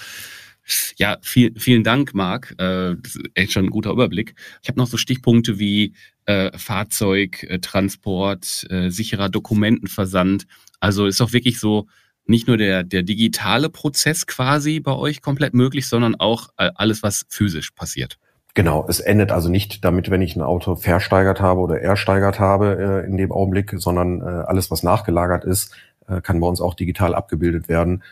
Ja, 0.96 1.18
viel, 1.22 1.52
vielen 1.58 1.84
Dank, 1.84 2.14
Marc. 2.14 2.52
Äh, 2.58 2.96
das 3.00 3.16
ist 3.16 3.20
echt 3.34 3.52
schon 3.52 3.66
ein 3.66 3.70
guter 3.70 3.90
Überblick. 3.90 4.34
Ich 4.62 4.68
habe 4.68 4.78
noch 4.78 4.86
so 4.86 4.96
Stichpunkte 4.96 5.58
wie 5.58 5.94
äh, 6.26 6.56
Fahrzeug, 6.56 7.42
äh, 7.44 7.58
Transport, 7.58 8.66
äh, 8.70 8.90
sicherer 8.90 9.28
Dokumentenversand. 9.28 10.46
Also 10.80 11.06
ist 11.06 11.20
auch 11.20 11.32
wirklich 11.32 11.58
so 11.58 11.86
nicht 12.26 12.46
nur 12.46 12.58
der, 12.58 12.84
der 12.84 13.02
digitale 13.02 13.70
Prozess 13.70 14.26
quasi 14.26 14.80
bei 14.80 14.92
euch 14.92 15.22
komplett 15.22 15.54
möglich, 15.54 15.88
sondern 15.88 16.14
auch 16.14 16.50
äh, 16.58 16.70
alles, 16.74 17.02
was 17.02 17.24
physisch 17.30 17.70
passiert. 17.70 18.18
Genau, 18.54 18.84
es 18.88 19.00
endet 19.00 19.32
also 19.32 19.48
nicht 19.48 19.84
damit, 19.84 20.10
wenn 20.10 20.20
ich 20.20 20.36
ein 20.36 20.42
Auto 20.42 20.74
versteigert 20.74 21.40
habe 21.40 21.60
oder 21.60 21.80
ersteigert 21.80 22.40
habe 22.40 23.04
äh, 23.04 23.06
in 23.06 23.16
dem 23.16 23.32
Augenblick, 23.32 23.74
sondern 23.76 24.20
äh, 24.20 24.24
alles, 24.24 24.70
was 24.70 24.82
nachgelagert 24.82 25.44
ist, 25.44 25.74
äh, 26.08 26.20
kann 26.20 26.40
bei 26.40 26.46
uns 26.46 26.60
auch 26.60 26.74
digital 26.74 27.14
abgebildet 27.14 27.68
werden. 27.68 28.02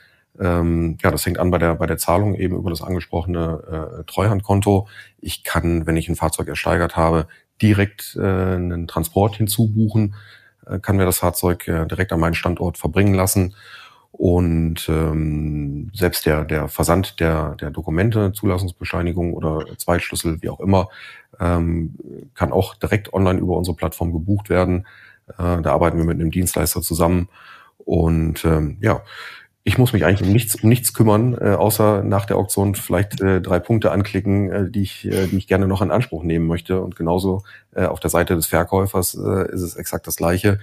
Ähm, 0.40 0.98
ja, 1.02 1.10
das 1.10 1.24
hängt 1.26 1.38
an 1.38 1.50
bei 1.50 1.58
der, 1.58 1.74
bei 1.74 1.86
der 1.86 1.98
Zahlung 1.98 2.34
eben 2.34 2.56
über 2.56 2.70
das 2.70 2.82
angesprochene 2.82 4.00
äh, 4.00 4.04
Treuhandkonto. 4.04 4.88
Ich 5.20 5.44
kann, 5.44 5.86
wenn 5.86 5.96
ich 5.96 6.08
ein 6.08 6.16
Fahrzeug 6.16 6.48
ersteigert 6.48 6.96
habe, 6.96 7.26
direkt 7.60 8.16
äh, 8.18 8.20
einen 8.20 8.86
Transport 8.86 9.36
hinzubuchen, 9.36 10.14
äh, 10.66 10.78
kann 10.78 10.96
mir 10.96 11.06
das 11.06 11.18
Fahrzeug 11.18 11.66
äh, 11.68 11.86
direkt 11.86 12.12
an 12.12 12.20
meinen 12.20 12.34
Standort 12.34 12.78
verbringen 12.78 13.14
lassen 13.14 13.54
und 14.18 14.88
ähm, 14.88 15.90
selbst 15.94 16.24
der, 16.24 16.44
der 16.46 16.68
Versand 16.68 17.20
der, 17.20 17.54
der 17.56 17.70
Dokumente, 17.70 18.32
Zulassungsbescheinigung 18.32 19.34
oder 19.34 19.66
Zweitschlüssel, 19.76 20.40
wie 20.40 20.48
auch 20.48 20.60
immer, 20.60 20.88
ähm, 21.38 21.94
kann 22.34 22.50
auch 22.50 22.74
direkt 22.76 23.12
online 23.12 23.38
über 23.38 23.58
unsere 23.58 23.76
Plattform 23.76 24.12
gebucht 24.12 24.48
werden. 24.48 24.86
Äh, 25.28 25.60
da 25.60 25.72
arbeiten 25.72 25.98
wir 25.98 26.06
mit 26.06 26.18
einem 26.18 26.30
Dienstleister 26.30 26.80
zusammen. 26.80 27.28
Und 27.76 28.42
ähm, 28.46 28.78
ja, 28.80 29.02
ich 29.66 29.78
muss 29.78 29.92
mich 29.92 30.04
eigentlich 30.04 30.22
um 30.28 30.32
nichts, 30.32 30.54
um 30.54 30.68
nichts 30.68 30.94
kümmern, 30.94 31.34
äh, 31.34 31.50
außer 31.50 32.04
nach 32.04 32.24
der 32.24 32.36
Auktion 32.36 32.76
vielleicht 32.76 33.20
äh, 33.20 33.40
drei 33.40 33.58
Punkte 33.58 33.90
anklicken, 33.90 34.52
äh, 34.52 34.70
die, 34.70 34.82
ich, 34.82 35.04
äh, 35.06 35.26
die 35.26 35.38
ich 35.38 35.48
gerne 35.48 35.66
noch 35.66 35.82
in 35.82 35.90
Anspruch 35.90 36.22
nehmen 36.22 36.46
möchte. 36.46 36.80
Und 36.80 36.94
genauso 36.94 37.42
äh, 37.74 37.84
auf 37.84 37.98
der 37.98 38.08
Seite 38.08 38.36
des 38.36 38.46
Verkäufers 38.46 39.14
äh, 39.16 39.52
ist 39.52 39.62
es 39.62 39.74
exakt 39.74 40.06
das 40.06 40.14
Gleiche. 40.14 40.60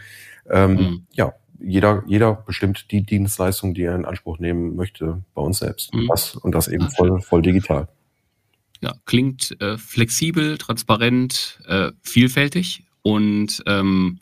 Ähm, 0.50 0.72
mhm. 0.72 1.08
Ja, 1.12 1.34
jeder, 1.60 2.04
jeder 2.08 2.34
bestimmt 2.34 2.92
die 2.92 3.04
Dienstleistung, 3.04 3.74
die 3.74 3.84
er 3.84 3.96
in 3.96 4.06
Anspruch 4.06 4.40
nehmen 4.40 4.78
möchte, 4.78 5.22
bei 5.34 5.42
uns 5.42 5.60
selbst. 5.60 5.94
Mhm. 5.94 6.08
Das, 6.08 6.38
und 6.38 6.56
das 6.56 6.70
eben 6.70 6.90
voll, 6.90 7.20
voll 7.20 7.42
digital. 7.42 7.90
Ja, 8.80 8.94
klingt 9.06 9.60
äh, 9.60 9.78
flexibel, 9.78 10.58
transparent, 10.58 11.60
äh, 11.68 11.92
vielfältig 12.04 12.86
und 13.02 13.64
ähm, 13.68 14.20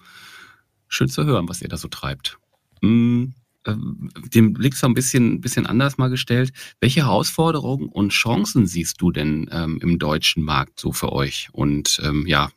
schön 0.87 1.07
zu 1.07 1.23
hören, 1.23 1.47
was 1.47 1.61
ihr 1.61 1.69
da 1.69 1.77
so 1.77 1.87
treibt. 1.87 2.39
Mhm. 2.81 3.35
Den 3.65 4.53
Blick 4.53 4.75
so 4.75 4.87
ein 4.87 4.93
bisschen, 4.93 5.41
bisschen 5.41 5.65
anders 5.65 5.97
mal 5.97 6.09
gestellt. 6.09 6.51
Welche 6.79 7.01
Herausforderungen 7.01 7.89
und 7.89 8.09
Chancen 8.09 8.65
siehst 8.65 9.01
du 9.01 9.11
denn 9.11 9.49
ähm, 9.51 9.79
im 9.81 9.99
deutschen 9.99 10.43
Markt 10.43 10.79
so 10.79 10.91
für 10.91 11.11
euch? 11.11 11.49
Und 11.51 12.01
ähm, 12.03 12.25
ja, 12.27 12.49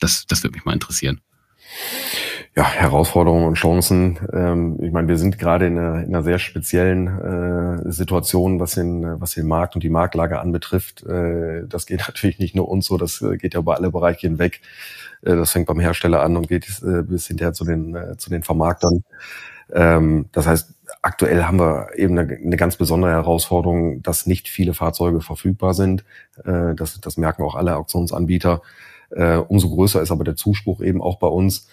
das, 0.00 0.26
das 0.26 0.42
würde 0.42 0.54
mich 0.56 0.64
mal 0.64 0.72
interessieren 0.72 1.20
ja, 2.56 2.64
Herausforderungen 2.64 3.44
und 3.44 3.56
Chancen. 3.56 4.18
Ähm, 4.32 4.78
ich 4.80 4.90
meine, 4.90 5.08
wir 5.08 5.18
sind 5.18 5.38
gerade 5.38 5.66
in 5.66 5.78
einer, 5.78 6.02
in 6.02 6.06
einer 6.06 6.22
sehr 6.22 6.38
speziellen 6.38 7.06
äh, 7.06 7.92
Situation, 7.92 8.58
was 8.60 8.72
den, 8.72 9.20
was 9.20 9.34
den 9.34 9.46
Markt 9.46 9.74
und 9.74 9.82
die 9.84 9.90
Marktlage 9.90 10.40
anbetrifft. 10.40 11.04
Äh, 11.04 11.66
das 11.68 11.84
geht 11.84 12.00
natürlich 12.08 12.38
nicht 12.38 12.54
nur 12.54 12.68
uns 12.68 12.86
so, 12.86 12.96
das 12.96 13.20
äh, 13.20 13.36
geht 13.36 13.52
ja 13.52 13.60
über 13.60 13.76
alle 13.76 13.90
Bereiche 13.90 14.26
hinweg. 14.26 14.62
Das 15.22 15.52
fängt 15.52 15.66
beim 15.66 15.80
Hersteller 15.80 16.22
an 16.22 16.36
und 16.36 16.46
geht 16.46 16.66
bis 16.82 17.26
hinterher 17.26 17.54
zu 17.54 17.64
den, 17.64 17.96
zu 18.18 18.28
den 18.28 18.42
Vermarktern. 18.42 19.02
Ähm, 19.72 20.26
das 20.32 20.46
heißt, 20.46 20.74
aktuell 21.02 21.44
haben 21.44 21.58
wir 21.58 21.88
eben 21.96 22.18
eine, 22.18 22.34
eine, 22.34 22.56
ganz 22.56 22.76
besondere 22.76 23.12
Herausforderung, 23.12 24.02
dass 24.02 24.26
nicht 24.26 24.48
viele 24.48 24.74
Fahrzeuge 24.74 25.20
verfügbar 25.20 25.74
sind. 25.74 26.04
Äh, 26.44 26.74
das, 26.74 27.00
das 27.00 27.16
merken 27.16 27.42
auch 27.42 27.54
alle 27.54 27.76
Auktionsanbieter. 27.76 28.62
Äh, 29.10 29.36
umso 29.36 29.70
größer 29.70 30.02
ist 30.02 30.10
aber 30.10 30.24
der 30.24 30.36
Zuspruch 30.36 30.80
eben 30.80 31.02
auch 31.02 31.18
bei 31.18 31.28
uns. 31.28 31.68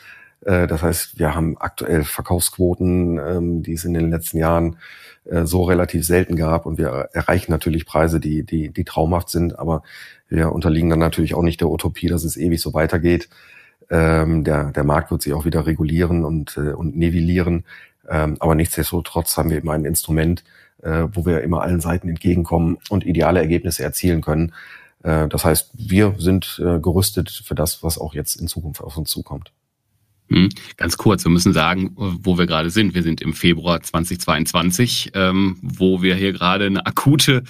Äh, 0.45 0.67
das 0.67 0.82
heißt, 0.82 1.19
wir 1.19 1.36
haben 1.36 1.58
aktuell 1.58 2.03
Verkaufsquoten, 2.03 3.17
ähm, 3.17 3.63
die 3.63 3.73
es 3.73 3.86
in 3.86 3.93
den 3.93 4.10
letzten 4.10 4.38
Jahren 4.38 4.77
äh, 5.25 5.45
so 5.45 5.63
relativ 5.63 6.06
selten 6.06 6.36
gab 6.36 6.65
und 6.65 6.77
wir 6.77 7.10
erreichen 7.13 7.51
natürlich 7.51 7.86
Preise, 7.86 8.19
die, 8.19 8.43
die, 8.43 8.69
die 8.69 8.84
traumhaft 8.84 9.29
sind, 9.29 9.58
aber 9.58 9.84
wir 10.27 10.51
unterliegen 10.51 10.89
dann 10.89 10.99
natürlich 10.99 11.36
auch 11.36 11.43
nicht 11.43 11.62
der 11.62 11.69
Utopie, 11.69 12.08
dass 12.08 12.23
es 12.23 12.38
ewig 12.38 12.62
so 12.62 12.73
weitergeht. 12.73 13.29
Ähm, 13.89 14.43
der, 14.43 14.72
der 14.72 14.84
Markt 14.84 15.12
wird 15.12 15.22
sich 15.22 15.34
auch 15.34 15.46
wieder 15.46 15.65
regulieren 15.65 16.26
und, 16.26 16.58
äh, 16.58 16.74
und 16.74 16.96
nivellieren. 16.96 17.65
Ähm, 18.10 18.38
aber 18.39 18.56
nichtsdestotrotz 18.56 19.38
haben 19.38 19.50
wir 19.50 19.58
immer 19.58 19.74
ein 19.74 19.86
Instrument, 19.86 20.43
äh, 20.82 21.08
wo 21.12 21.26
wir 21.26 21.41
immer 21.41 21.62
allen 21.62 21.80
Seiten 21.80 22.10
entgegenkommen 22.10 22.78
und 22.89 23.06
ideale 23.06 23.39
Ergebnisse 23.39 23.84
erzielen 23.84 24.22
können. 24.22 24.54
Äh, 25.04 25.28
das 25.28 25.46
heißt, 25.46 25.72
wir 25.74 26.15
sind 26.17 26.62
äh, 26.63 26.80
gerüstet 26.80 27.30
für 27.30 27.56
das, 27.56 27.84
was 27.84 27.98
auch 27.98 28.13
jetzt 28.13 28.36
in 28.36 28.48
Zukunft 28.48 28.82
auf 28.82 28.98
uns 28.98 29.10
zukommt. 29.10 29.52
Hm, 30.30 30.50
ganz 30.78 30.98
kurz, 30.98 31.26
wir 31.26 31.32
müssen 31.32 31.54
sagen, 31.54 31.91
wo 31.96 32.38
wir 32.38 32.48
gerade 32.48 32.69
sind. 32.69 32.96
Wir 32.96 33.04
sind 33.04 33.22
im 33.22 33.34
Februar 33.34 33.82
2022, 33.82 35.12
ähm, 35.13 35.58
wo 35.62 36.02
wir 36.02 36.15
hier 36.15 36.34
gerade 36.34 36.65
eine 36.65 36.86
akute 36.86 37.43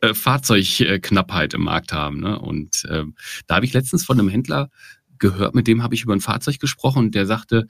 äh, 0.00 0.14
Fahrzeugknappheit 0.14 1.54
im 1.54 1.62
Markt 1.62 1.92
haben. 1.92 2.20
Ne? 2.20 2.38
Und 2.38 2.84
äh, 2.90 3.04
da 3.46 3.56
habe 3.56 3.66
ich 3.66 3.72
letztens 3.72 4.04
von 4.04 4.18
einem 4.18 4.28
Händler 4.28 4.70
gehört, 5.18 5.54
mit 5.54 5.66
dem 5.66 5.82
habe 5.82 5.94
ich 5.94 6.02
über 6.02 6.12
ein 6.12 6.20
Fahrzeug 6.20 6.58
gesprochen 6.58 7.06
und 7.06 7.14
der 7.14 7.26
sagte, 7.26 7.66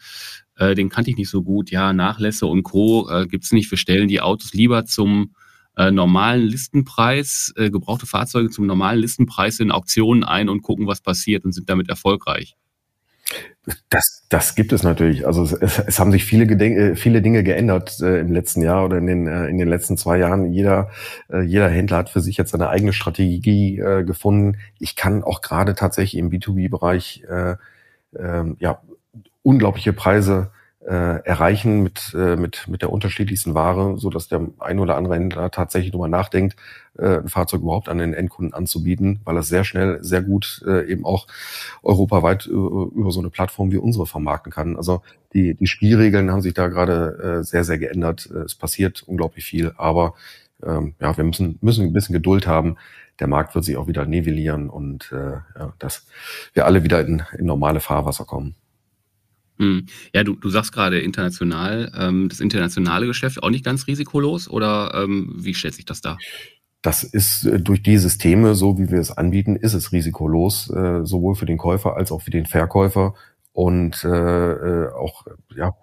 äh, 0.57 0.75
den 0.75 0.89
kannte 0.89 1.11
ich 1.11 1.17
nicht 1.17 1.31
so 1.31 1.43
gut, 1.43 1.71
ja, 1.71 1.93
Nachlässe 1.93 2.47
und 2.47 2.63
Co. 2.63 3.09
Äh, 3.09 3.27
gibt 3.27 3.45
es 3.45 3.53
nicht, 3.53 3.71
wir 3.71 3.79
stellen 3.79 4.09
die 4.09 4.21
Autos 4.21 4.53
lieber 4.53 4.85
zum 4.85 5.35
äh, 5.77 5.91
normalen 5.91 6.43
Listenpreis, 6.43 7.53
äh, 7.57 7.71
gebrauchte 7.71 8.07
Fahrzeuge 8.07 8.51
zum 8.51 8.67
normalen 8.67 9.01
Listenpreis 9.01 9.61
in 9.61 9.71
Auktionen 9.71 10.25
ein 10.25 10.49
und 10.49 10.63
gucken, 10.63 10.87
was 10.87 11.01
passiert 11.01 11.45
und 11.45 11.53
sind 11.53 11.69
damit 11.69 11.89
erfolgreich. 11.89 12.57
Das, 13.89 14.27
das 14.29 14.55
gibt 14.55 14.73
es 14.73 14.83
natürlich. 14.83 15.27
Also 15.27 15.43
es, 15.43 15.79
es 15.79 15.99
haben 15.99 16.13
sich 16.13 16.25
viele, 16.25 16.47
Gedenk 16.47 16.77
äh, 16.77 16.97
viele 16.97 17.23
Dinge 17.23 17.43
geändert 17.43 17.99
äh, 18.01 18.21
im 18.21 18.31
letzten 18.31 18.61
Jahr 18.63 18.85
oder 18.85 18.99
in 18.99 19.07
den, 19.07 19.27
äh, 19.27 19.47
in 19.47 19.57
den 19.57 19.69
letzten 19.69 19.97
zwei 19.97 20.19
Jahren. 20.19 20.53
Jeder, 20.53 20.91
äh, 21.31 21.41
jeder 21.41 21.69
Händler 21.69 21.99
hat 21.99 22.11
für 22.11 22.21
sich 22.21 22.37
jetzt 22.37 22.51
seine 22.51 22.69
eigene 22.69 22.93
Strategie 22.93 23.79
äh, 23.79 24.05
gefunden. 24.05 24.59
Ich 24.79 24.97
kann 24.97 25.25
auch 25.25 25.41
gerade 25.41 25.75
tatsächlich 25.75 26.19
im 26.19 26.31
B2B-Bereich 26.31 27.25
äh, 27.29 27.53
äh, 28.19 28.55
ja, 28.59 28.83
unglaubliche 29.43 29.93
Preise 29.93 30.51
erreichen 30.87 31.83
mit, 31.83 32.15
äh, 32.15 32.37
mit, 32.37 32.69
mit 32.69 32.83
der 32.83 32.93
unterschiedlichsten 32.93 33.55
Ware, 33.55 33.97
so 33.99 34.11
dass 34.11 34.29
der 34.29 34.47
ein 34.59 34.79
oder 34.79 34.97
andere 34.97 35.15
Händler 35.15 35.51
tatsächlich 35.51 35.93
drüber 35.93 36.09
nachdenkt, 36.09 36.57
äh, 36.99 37.21
ein 37.21 37.29
Fahrzeug 37.29 37.63
überhaupt 37.63 37.89
an 37.89 37.99
den 37.99 38.13
Endkunden 38.13 38.53
anzubieten, 38.53 39.21
weil 39.25 39.37
er 39.37 39.43
sehr 39.43 39.65
schnell, 39.65 39.99
sehr 40.03 40.23
gut 40.23 40.63
äh, 40.67 40.87
eben 40.91 41.07
auch 41.07 41.27
europaweit 41.83 42.47
äh, 42.47 42.51
über 42.51 43.11
so 43.11 43.21
eine 43.21 43.31
Plattform 43.31 43.73
wie 43.73 43.79
unsere 43.79 44.07
vermarkten 44.07 44.53
kann. 44.53 44.77
Also 44.77 45.03
die, 45.33 45.55
die 45.55 45.67
Spielregeln 45.67 46.31
haben 46.31 46.43
sich 46.43 46.55
da 46.55 46.69
gerade 46.69 47.41
äh, 47.41 47.45
sehr, 47.45 47.65
sehr 47.65 47.79
geändert. 47.79 48.29
Äh, 48.33 48.41
es 48.41 48.55
passiert 48.55 49.03
unglaublich 49.07 49.45
viel, 49.45 49.73
aber 49.77 50.15
ähm, 50.63 50.95
ja, 51.01 51.17
wir 51.17 51.25
müssen, 51.25 51.59
müssen 51.63 51.87
ein 51.87 51.93
bisschen 51.93 52.13
Geduld 52.13 52.47
haben. 52.47 52.77
Der 53.21 53.27
Markt 53.27 53.55
wird 53.55 53.65
sich 53.65 53.77
auch 53.77 53.87
wieder 53.87 54.07
nivellieren 54.07 54.69
und 54.69 55.13
äh, 55.13 55.39
ja, 55.59 55.73
dass 55.79 56.07
wir 56.53 56.67
alle 56.67 56.83
wieder 56.85 57.01
in, 57.01 57.23
in 57.39 57.47
normale 57.47 57.81
Fahrwasser 57.81 58.25
kommen. 58.25 58.55
Hm. 59.59 59.87
Ja, 60.13 60.25
du, 60.25 60.35
du 60.35 60.49
sagst 60.49 60.73
gerade 60.73 60.99
international, 61.01 61.93
ähm, 61.97 62.29
das 62.29 62.41
internationale 62.41 63.07
Geschäft 63.07 63.43
auch 63.43 63.51
nicht 63.51 63.65
ganz 63.65 63.87
risikolos 63.87 64.49
oder 64.49 64.93
ähm, 64.95 65.33
wie 65.37 65.55
stellt 65.55 65.75
sich 65.75 65.85
das 65.85 66.01
da? 66.01 66.17
das 66.85 67.03
ist 67.03 67.47
äh, 67.47 67.59
durch 67.61 67.83
die 67.83 67.97
Systeme, 67.97 68.55
so 68.55 68.79
wie 68.79 68.91
wir 68.91 69.01
es 69.01 69.11
anbieten, 69.11 69.57
ist 69.57 69.75
es 69.75 69.91
risikolos, 69.93 70.71
äh, 70.71 71.05
sowohl 71.05 71.35
für 71.35 71.47
den 71.47 71.57
Käufer 71.57 71.97
als 71.97 72.13
auch 72.13 72.21
für 72.21 72.31
den 72.31 72.47
Verkäufer 72.47 73.15
und 73.53 74.05
äh, 74.05 74.09
äh, 74.09 74.93
auch 74.93 75.25
ja 75.57 75.75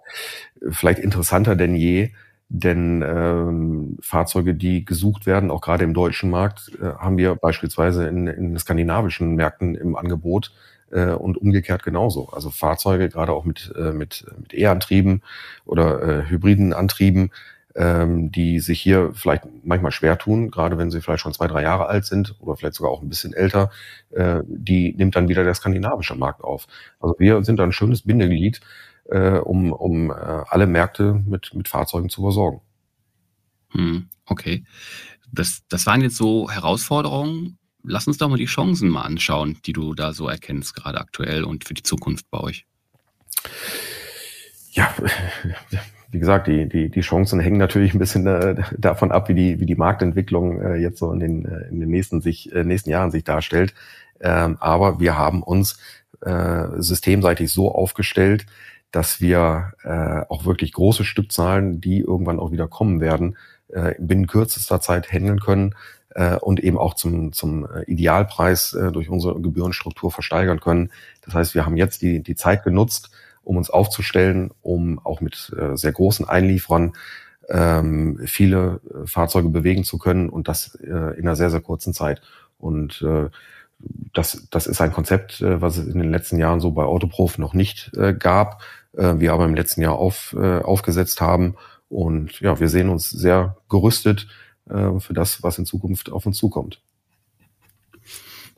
vielleicht 0.70 1.00
interessanter 1.00 1.56
denn 1.56 1.74
je, 1.74 2.12
denn 2.48 3.02
ähm, 3.04 3.96
Fahrzeuge, 4.00 4.54
die 4.54 4.84
gesucht 4.84 5.26
werden, 5.26 5.50
auch 5.50 5.60
gerade 5.60 5.84
im 5.84 5.94
deutschen 5.94 6.30
Markt, 6.30 6.70
äh, 6.80 6.92
haben 6.98 7.16
wir 7.16 7.34
beispielsweise 7.34 8.06
in, 8.06 8.26
in 8.28 8.56
skandinavischen 8.58 9.34
Märkten 9.34 9.74
im 9.74 9.96
Angebot 9.96 10.52
äh, 10.92 11.12
und 11.12 11.36
umgekehrt 11.36 11.82
genauso. 11.82 12.28
Also 12.28 12.50
Fahrzeuge, 12.50 13.08
gerade 13.08 13.32
auch 13.32 13.44
mit, 13.44 13.72
äh, 13.76 13.92
mit, 13.92 14.24
mit 14.38 14.54
E-Antrieben 14.54 15.22
oder 15.64 16.02
äh, 16.02 16.30
hybriden 16.30 16.72
Antrieben, 16.72 17.30
ähm, 17.74 18.30
die 18.30 18.60
sich 18.60 18.80
hier 18.80 19.12
vielleicht 19.14 19.44
manchmal 19.64 19.92
schwer 19.92 20.18
tun, 20.18 20.50
gerade 20.50 20.78
wenn 20.78 20.90
sie 20.90 21.00
vielleicht 21.00 21.22
schon 21.22 21.32
zwei, 21.32 21.46
drei 21.46 21.62
Jahre 21.62 21.86
alt 21.86 22.04
sind 22.04 22.36
oder 22.40 22.56
vielleicht 22.56 22.74
sogar 22.74 22.92
auch 22.92 23.02
ein 23.02 23.08
bisschen 23.08 23.32
älter, 23.32 23.70
äh, 24.10 24.40
die 24.46 24.94
nimmt 24.94 25.16
dann 25.16 25.28
wieder 25.28 25.44
der 25.44 25.54
skandinavische 25.54 26.14
Markt 26.14 26.44
auf. 26.44 26.66
Also 27.00 27.14
wir 27.18 27.42
sind 27.44 27.60
ein 27.60 27.72
schönes 27.72 28.02
Bindeglied, 28.02 28.60
äh, 29.06 29.38
um, 29.38 29.72
um 29.72 30.10
äh, 30.10 30.14
alle 30.14 30.66
Märkte 30.66 31.14
mit, 31.26 31.54
mit 31.54 31.68
Fahrzeugen 31.68 32.10
zu 32.10 32.22
versorgen. 32.22 32.60
Hm, 33.70 34.08
okay. 34.26 34.64
Das, 35.32 35.62
das 35.68 35.86
waren 35.86 36.02
jetzt 36.02 36.16
so 36.16 36.50
Herausforderungen. 36.50 37.58
Lass 37.84 38.06
uns 38.06 38.18
doch 38.18 38.28
mal 38.28 38.36
die 38.36 38.46
Chancen 38.46 38.88
mal 38.88 39.02
anschauen, 39.02 39.58
die 39.64 39.72
du 39.72 39.94
da 39.94 40.12
so 40.12 40.28
erkennst, 40.28 40.74
gerade 40.74 41.00
aktuell 41.00 41.44
und 41.44 41.64
für 41.64 41.74
die 41.74 41.82
Zukunft 41.82 42.30
bei 42.30 42.38
euch. 42.38 42.64
Ja, 44.70 44.94
wie 46.10 46.18
gesagt, 46.18 46.46
die, 46.46 46.68
die, 46.68 46.90
die 46.90 47.00
Chancen 47.00 47.40
hängen 47.40 47.58
natürlich 47.58 47.94
ein 47.94 47.98
bisschen 47.98 48.26
äh, 48.26 48.62
davon 48.78 49.10
ab, 49.10 49.28
wie 49.28 49.34
die, 49.34 49.60
wie 49.60 49.66
die 49.66 49.74
Marktentwicklung 49.74 50.60
äh, 50.60 50.76
jetzt 50.76 50.98
so 50.98 51.10
in 51.12 51.20
den, 51.20 51.44
äh, 51.44 51.68
in 51.70 51.80
den 51.80 51.88
nächsten, 51.88 52.20
sich, 52.20 52.52
äh, 52.52 52.64
nächsten 52.64 52.90
Jahren 52.90 53.10
sich 53.10 53.24
darstellt. 53.24 53.74
Ähm, 54.20 54.56
aber 54.60 55.00
wir 55.00 55.16
haben 55.16 55.42
uns 55.42 55.78
äh, 56.20 56.66
systemseitig 56.76 57.50
so 57.50 57.74
aufgestellt, 57.74 58.46
dass 58.92 59.20
wir 59.20 59.72
äh, 59.82 60.22
auch 60.28 60.44
wirklich 60.44 60.72
große 60.72 61.04
Stückzahlen, 61.04 61.80
die 61.80 62.00
irgendwann 62.00 62.38
auch 62.38 62.52
wieder 62.52 62.68
kommen 62.68 63.00
werden, 63.00 63.36
äh, 63.68 63.94
binnen 63.98 64.26
kürzester 64.26 64.80
Zeit 64.80 65.10
handeln 65.10 65.40
können 65.40 65.74
äh, 66.14 66.36
und 66.36 66.60
eben 66.60 66.78
auch 66.78 66.94
zum, 66.94 67.32
zum 67.32 67.66
Idealpreis 67.86 68.74
äh, 68.74 68.92
durch 68.92 69.08
unsere 69.08 69.40
Gebührenstruktur 69.40 70.10
versteigern 70.10 70.60
können. 70.60 70.90
Das 71.22 71.34
heißt, 71.34 71.54
wir 71.54 71.66
haben 71.66 71.76
jetzt 71.76 72.02
die, 72.02 72.22
die 72.22 72.34
Zeit 72.34 72.64
genutzt, 72.64 73.10
um 73.44 73.56
uns 73.56 73.70
aufzustellen, 73.70 74.50
um 74.62 74.98
auch 75.04 75.20
mit 75.20 75.52
äh, 75.58 75.76
sehr 75.76 75.92
großen 75.92 76.28
Einlieferern 76.28 76.92
ähm, 77.48 78.20
viele 78.24 78.80
äh, 78.88 79.06
Fahrzeuge 79.06 79.48
bewegen 79.48 79.84
zu 79.84 79.98
können 79.98 80.28
und 80.28 80.48
das 80.48 80.74
äh, 80.76 80.88
in 80.88 81.26
einer 81.26 81.36
sehr, 81.36 81.50
sehr 81.50 81.60
kurzen 81.60 81.92
Zeit. 81.92 82.22
Und 82.58 83.02
äh, 83.02 83.28
das, 84.12 84.46
das 84.50 84.66
ist 84.66 84.80
ein 84.80 84.92
Konzept, 84.92 85.40
äh, 85.40 85.60
was 85.60 85.76
es 85.76 85.86
in 85.86 85.98
den 85.98 86.10
letzten 86.10 86.38
Jahren 86.38 86.60
so 86.60 86.70
bei 86.70 86.84
Autoprof 86.84 87.38
noch 87.38 87.54
nicht 87.54 87.92
äh, 87.96 88.14
gab, 88.14 88.62
äh, 88.96 89.14
wir 89.18 89.32
aber 89.32 89.44
im 89.44 89.54
letzten 89.54 89.82
Jahr 89.82 89.94
auf, 89.94 90.36
äh, 90.38 90.58
aufgesetzt 90.58 91.20
haben. 91.20 91.56
Und 91.88 92.40
ja, 92.40 92.58
wir 92.58 92.68
sehen 92.68 92.88
uns 92.88 93.10
sehr 93.10 93.56
gerüstet 93.68 94.28
äh, 94.68 94.98
für 95.00 95.14
das, 95.14 95.42
was 95.42 95.58
in 95.58 95.66
Zukunft 95.66 96.10
auf 96.10 96.26
uns 96.26 96.36
zukommt. 96.38 96.80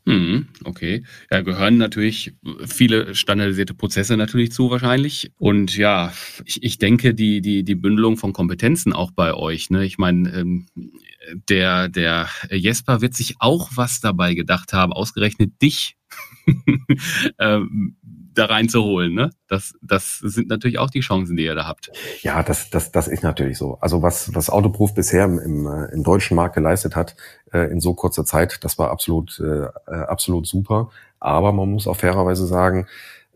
Hm, 0.06 0.48
okay. 0.64 1.02
Ja, 1.30 1.40
gehören 1.40 1.78
natürlich 1.78 2.34
viele 2.66 3.14
standardisierte 3.14 3.72
Prozesse 3.72 4.18
natürlich 4.18 4.52
zu 4.52 4.70
wahrscheinlich. 4.70 5.32
Und 5.38 5.74
ja, 5.78 6.12
ich, 6.44 6.62
ich 6.62 6.78
denke, 6.78 7.14
die, 7.14 7.40
die, 7.40 7.64
die 7.64 7.74
Bündelung 7.74 8.18
von 8.18 8.34
Kompetenzen 8.34 8.92
auch 8.92 9.12
bei 9.12 9.32
euch. 9.32 9.70
Ne? 9.70 9.86
Ich 9.86 9.96
meine, 9.96 10.30
ähm, 10.34 10.66
der, 11.48 11.88
der 11.88 12.28
Jesper 12.50 13.00
wird 13.00 13.14
sich 13.14 13.36
auch 13.38 13.70
was 13.76 14.00
dabei 14.00 14.34
gedacht 14.34 14.74
haben, 14.74 14.92
ausgerechnet 14.92 15.62
dich 15.62 15.96
ähm, 17.38 17.96
da 18.34 18.46
reinzuholen. 18.46 19.14
Ne? 19.14 19.30
Das, 19.48 19.74
das 19.82 20.18
sind 20.18 20.48
natürlich 20.48 20.78
auch 20.78 20.90
die 20.90 21.00
Chancen, 21.00 21.36
die 21.36 21.44
ihr 21.44 21.54
da 21.54 21.66
habt. 21.66 21.90
Ja, 22.22 22.42
das, 22.42 22.70
das, 22.70 22.92
das 22.92 23.08
ist 23.08 23.22
natürlich 23.22 23.58
so. 23.58 23.78
Also 23.80 24.02
was, 24.02 24.34
was 24.34 24.50
Autoproof 24.50 24.94
bisher 24.94 25.24
im, 25.24 25.38
im, 25.38 25.66
äh, 25.66 26.02
deutschen 26.02 26.36
Markt 26.36 26.54
geleistet 26.54 26.96
hat, 26.96 27.16
äh, 27.52 27.70
in 27.70 27.80
so 27.80 27.94
kurzer 27.94 28.24
Zeit, 28.24 28.64
das 28.64 28.78
war 28.78 28.90
absolut, 28.90 29.40
äh, 29.40 29.66
äh, 29.90 29.94
absolut 30.06 30.46
super. 30.46 30.90
Aber 31.20 31.52
man 31.52 31.70
muss 31.70 31.86
auch 31.86 31.96
fairerweise 31.96 32.46
sagen, 32.46 32.86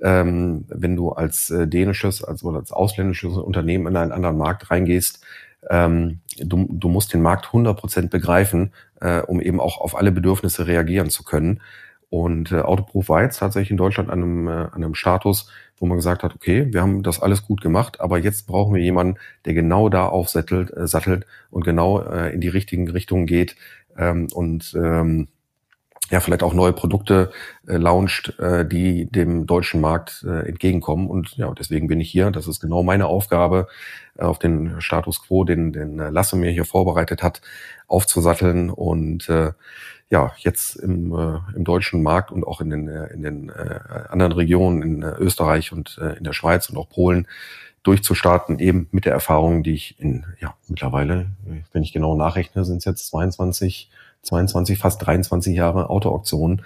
ähm, 0.00 0.64
wenn 0.68 0.96
du 0.96 1.11
als 1.11 1.50
äh, 1.50 1.66
dänisches 1.66 2.22
als, 2.22 2.44
oder 2.44 2.58
als 2.58 2.72
ausländisches 2.72 3.37
Unternehmen 3.37 3.87
in 3.87 3.96
einen 3.96 4.12
anderen 4.12 4.38
Markt 4.38 4.70
reingehst, 4.70 5.24
ähm, 5.70 6.20
du, 6.38 6.68
du 6.70 6.88
musst 6.88 7.12
den 7.12 7.22
Markt 7.22 7.46
100% 7.46 8.08
begreifen, 8.08 8.72
äh, 9.00 9.20
um 9.20 9.40
eben 9.40 9.61
auch 9.61 9.78
auf 9.78 9.96
alle 9.96 10.12
Bedürfnisse 10.12 10.66
reagieren 10.66 11.11
zu 11.11 11.24
können. 11.24 11.61
Und 12.10 12.52
äh, 12.52 12.60
Autoproof 12.60 13.08
war 13.10 13.22
jetzt 13.22 13.38
tatsächlich 13.38 13.70
in 13.70 13.76
Deutschland 13.76 14.10
an 14.10 14.22
einem, 14.22 14.48
äh, 14.48 14.50
an 14.50 14.74
einem 14.74 14.94
Status, 14.94 15.50
wo 15.76 15.86
man 15.86 15.98
gesagt 15.98 16.22
hat, 16.22 16.34
okay, 16.34 16.66
wir 16.72 16.80
haben 16.80 17.02
das 17.02 17.20
alles 17.20 17.44
gut 17.44 17.60
gemacht, 17.60 18.00
aber 18.00 18.18
jetzt 18.18 18.46
brauchen 18.46 18.74
wir 18.74 18.82
jemanden, 18.82 19.18
der 19.44 19.54
genau 19.54 19.88
da 19.88 20.06
aufsattelt 20.06 20.74
äh, 20.76 20.86
sattelt 20.86 21.26
und 21.50 21.64
genau 21.64 22.00
äh, 22.00 22.32
in 22.32 22.40
die 22.40 22.48
richtigen 22.48 22.88
Richtungen 22.90 23.26
geht 23.26 23.56
ähm, 23.96 24.28
und 24.32 24.74
ähm, 24.74 25.28
ja, 26.10 26.20
vielleicht 26.20 26.42
auch 26.42 26.54
neue 26.54 26.72
Produkte 26.72 27.30
äh, 27.66 27.76
launcht, 27.76 28.38
äh, 28.38 28.66
die 28.66 29.06
dem 29.10 29.46
deutschen 29.46 29.80
Markt 29.80 30.24
äh, 30.26 30.48
entgegenkommen. 30.48 31.08
Und 31.08 31.36
ja, 31.36 31.52
deswegen 31.52 31.86
bin 31.86 32.00
ich 32.00 32.10
hier. 32.10 32.30
Das 32.30 32.46
ist 32.46 32.60
genau 32.60 32.82
meine 32.82 33.06
Aufgabe, 33.06 33.68
äh, 34.16 34.22
auf 34.22 34.38
den 34.38 34.80
Status 34.80 35.22
quo, 35.22 35.44
den, 35.44 35.72
den 35.72 35.98
äh, 35.98 36.08
Lasse 36.10 36.36
mir 36.36 36.50
hier 36.50 36.64
vorbereitet 36.64 37.22
hat, 37.22 37.42
aufzusatteln 37.88 38.70
und 38.70 39.28
äh, 39.28 39.52
ja, 40.10 40.32
jetzt 40.38 40.76
im, 40.76 41.12
äh, 41.12 41.38
im 41.54 41.64
deutschen 41.64 42.02
Markt 42.02 42.30
und 42.30 42.44
auch 42.44 42.60
in 42.60 42.70
den, 42.70 42.88
äh, 42.88 43.12
in 43.12 43.22
den 43.22 43.48
äh, 43.50 43.80
anderen 44.08 44.32
Regionen, 44.32 44.82
in 44.82 45.02
äh, 45.02 45.12
Österreich 45.18 45.72
und 45.72 45.98
äh, 46.00 46.16
in 46.16 46.24
der 46.24 46.32
Schweiz 46.32 46.68
und 46.70 46.78
auch 46.78 46.88
Polen 46.88 47.28
durchzustarten, 47.82 48.58
eben 48.58 48.88
mit 48.90 49.04
der 49.04 49.12
Erfahrung, 49.12 49.62
die 49.62 49.74
ich 49.74 50.00
in, 50.00 50.24
ja, 50.40 50.54
mittlerweile, 50.66 51.30
wenn 51.72 51.82
ich 51.82 51.92
genau 51.92 52.16
nachrechne, 52.16 52.64
sind 52.64 52.78
es 52.78 52.84
jetzt 52.84 53.06
22, 53.08 53.90
22, 54.22 54.78
fast 54.78 55.04
23 55.06 55.54
Jahre 55.54 55.88
Autoauktion 55.90 56.62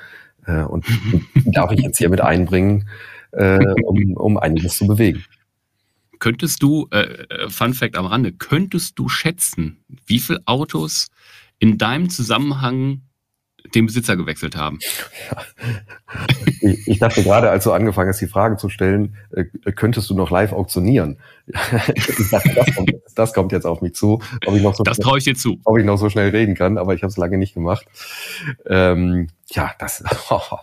äh, 0.46 0.62
und 0.62 0.87
die 1.35 1.50
darf 1.50 1.72
ich 1.72 1.81
jetzt 1.81 1.98
hier 1.98 2.09
mit 2.09 2.20
einbringen, 2.20 2.88
äh, 3.33 3.59
um, 3.85 4.16
um 4.16 4.38
einiges 4.38 4.76
zu 4.76 4.87
bewegen. 4.87 5.24
Könntest 6.18 6.62
du, 6.62 6.88
äh, 6.92 7.24
äh 7.28 7.50
Fun 7.50 7.74
Fact 7.74 7.96
am 7.96 8.07
Rande, 8.07 8.33
könntest 8.33 8.98
du 8.98 9.09
schätzen, 9.09 9.85
wie 10.07 10.20
viele 10.20 10.40
Autos 10.46 11.09
in 11.59 11.78
deinem 11.78 12.11
Zusammenhang 12.11 13.02
den 13.75 13.87
Besitzer 13.87 14.16
gewechselt 14.16 14.57
haben. 14.57 14.79
Ich, 16.61 16.87
ich, 16.87 16.98
dachte 16.98 17.22
gerade, 17.22 17.51
als 17.51 17.64
du 17.64 17.72
angefangen 17.72 18.09
hast, 18.09 18.20
die 18.20 18.27
Frage 18.27 18.57
zu 18.57 18.68
stellen, 18.68 19.16
äh, 19.31 19.44
könntest 19.72 20.11
du 20.11 20.14
noch 20.14 20.31
live 20.31 20.53
auktionieren? 20.53 21.18
dachte, 21.46 22.55
das 22.55 22.75
kommt, 22.75 22.92
das 23.14 23.33
kommt 23.33 23.53
jetzt 23.53 23.64
auf 23.64 23.81
mich 23.81 23.94
zu. 23.94 24.20
Ob 24.46 24.55
ich 24.55 24.62
noch 24.62 24.75
so 24.75 24.83
das 24.83 24.98
traue 24.98 25.18
ich 25.18 25.25
dir 25.25 25.35
zu. 25.35 25.59
Ob 25.64 25.79
ich 25.79 25.85
noch 25.85 25.96
so 25.96 26.11
schnell 26.11 26.31
reden 26.31 26.55
kann, 26.55 26.79
aber 26.79 26.94
ich 26.94 27.03
habe 27.03 27.11
es 27.11 27.16
lange 27.16 27.38
nicht 27.38 27.55
gemacht. 27.55 27.87
Ähm, 28.66 29.29
ja, 29.46 29.72
das. 29.79 30.05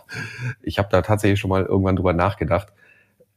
ich 0.62 0.78
habe 0.78 0.88
da 0.90 1.02
tatsächlich 1.02 1.40
schon 1.40 1.50
mal 1.50 1.64
irgendwann 1.64 1.96
drüber 1.96 2.12
nachgedacht. 2.12 2.68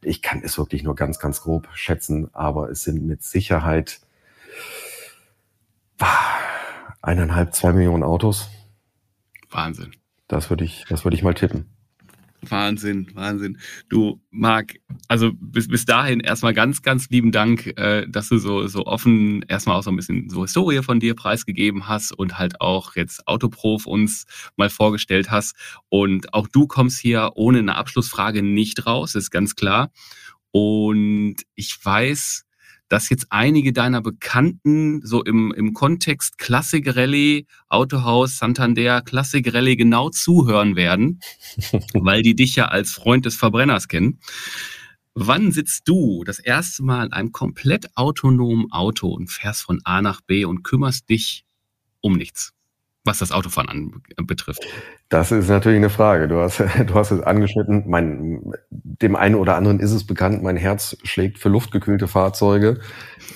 Ich 0.02 0.22
kann 0.22 0.42
es 0.44 0.58
wirklich 0.58 0.82
nur 0.82 0.94
ganz, 0.94 1.18
ganz 1.18 1.40
grob 1.40 1.68
schätzen, 1.74 2.28
aber 2.34 2.70
es 2.70 2.82
sind 2.82 3.06
mit 3.06 3.22
Sicherheit 3.22 4.00
eineinhalb, 7.00 7.54
zwei 7.54 7.72
Millionen 7.72 8.02
Autos. 8.02 8.48
Wahnsinn. 9.54 9.92
Das 10.28 10.50
würde 10.50 10.64
ich, 10.64 10.84
das 10.88 11.04
würde 11.04 11.16
ich 11.16 11.22
mal 11.22 11.34
tippen. 11.34 11.66
Wahnsinn, 12.50 13.06
Wahnsinn. 13.14 13.58
Du, 13.88 14.20
Marc, 14.30 14.74
also 15.08 15.32
bis, 15.34 15.68
bis 15.68 15.84
dahin 15.84 16.20
erstmal 16.20 16.52
ganz, 16.52 16.82
ganz 16.82 17.08
lieben 17.08 17.32
Dank, 17.32 17.66
äh, 17.78 18.06
dass 18.08 18.28
du 18.28 18.38
so, 18.38 18.66
so 18.66 18.84
offen 18.86 19.42
erstmal 19.48 19.76
auch 19.76 19.82
so 19.82 19.90
ein 19.90 19.96
bisschen 19.96 20.28
so 20.28 20.42
Historie 20.42 20.82
von 20.82 21.00
dir 21.00 21.14
preisgegeben 21.14 21.88
hast 21.88 22.12
und 22.12 22.38
halt 22.38 22.60
auch 22.60 22.96
jetzt 22.96 23.26
Autoprof 23.26 23.86
uns 23.86 24.26
mal 24.56 24.70
vorgestellt 24.70 25.30
hast. 25.30 25.56
Und 25.88 26.34
auch 26.34 26.48
du 26.48 26.66
kommst 26.66 26.98
hier 26.98 27.30
ohne 27.34 27.58
eine 27.58 27.76
Abschlussfrage 27.76 28.42
nicht 28.42 28.86
raus, 28.86 29.14
ist 29.14 29.30
ganz 29.30 29.54
klar. 29.54 29.90
Und 30.50 31.36
ich 31.54 31.76
weiß, 31.82 32.43
dass 32.94 33.10
jetzt 33.10 33.26
einige 33.30 33.72
deiner 33.72 34.00
Bekannten 34.00 35.04
so 35.04 35.24
im, 35.24 35.52
im 35.56 35.74
Kontext 35.74 36.38
Classic 36.38 36.94
Rallye, 36.94 37.44
Autohaus, 37.68 38.38
Santander, 38.38 39.02
Classic 39.02 39.52
Rallye 39.52 39.74
genau 39.74 40.10
zuhören 40.10 40.76
werden, 40.76 41.18
weil 41.94 42.22
die 42.22 42.36
dich 42.36 42.54
ja 42.54 42.66
als 42.66 42.92
Freund 42.92 43.26
des 43.26 43.34
Verbrenners 43.34 43.88
kennen. 43.88 44.20
Wann 45.12 45.50
sitzt 45.50 45.88
du 45.88 46.22
das 46.22 46.38
erste 46.38 46.84
Mal 46.84 47.06
in 47.06 47.12
einem 47.12 47.32
komplett 47.32 47.96
autonomen 47.96 48.70
Auto 48.70 49.08
und 49.08 49.28
fährst 49.28 49.62
von 49.62 49.80
A 49.82 50.00
nach 50.00 50.20
B 50.20 50.44
und 50.44 50.62
kümmerst 50.62 51.08
dich 51.08 51.44
um 52.00 52.16
nichts? 52.16 52.53
Was 53.04 53.18
das 53.18 53.32
Autofahren 53.32 53.68
an, 53.68 54.02
betrifft? 54.26 54.66
Das 55.10 55.30
ist 55.30 55.48
natürlich 55.48 55.76
eine 55.76 55.90
Frage. 55.90 56.26
Du 56.26 56.40
hast, 56.40 56.58
du 56.86 56.94
hast 56.94 57.10
es 57.10 57.20
angeschnitten. 57.20 57.84
Mein, 57.86 58.52
dem 58.70 59.14
einen 59.16 59.34
oder 59.34 59.56
anderen 59.56 59.80
ist 59.80 59.92
es 59.92 60.06
bekannt, 60.06 60.42
mein 60.42 60.56
Herz 60.56 60.96
schlägt 61.04 61.38
für 61.38 61.50
luftgekühlte 61.50 62.08
Fahrzeuge, 62.08 62.80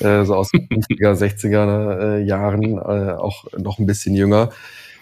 äh, 0.01 0.25
so 0.25 0.35
aus 0.35 0.51
den 0.51 0.69
50er, 0.69 1.15
60er 1.15 2.01
äh, 2.01 2.25
Jahren, 2.25 2.79
äh, 2.79 3.13
auch 3.13 3.45
noch 3.57 3.79
ein 3.79 3.87
bisschen 3.87 4.15
jünger. 4.15 4.51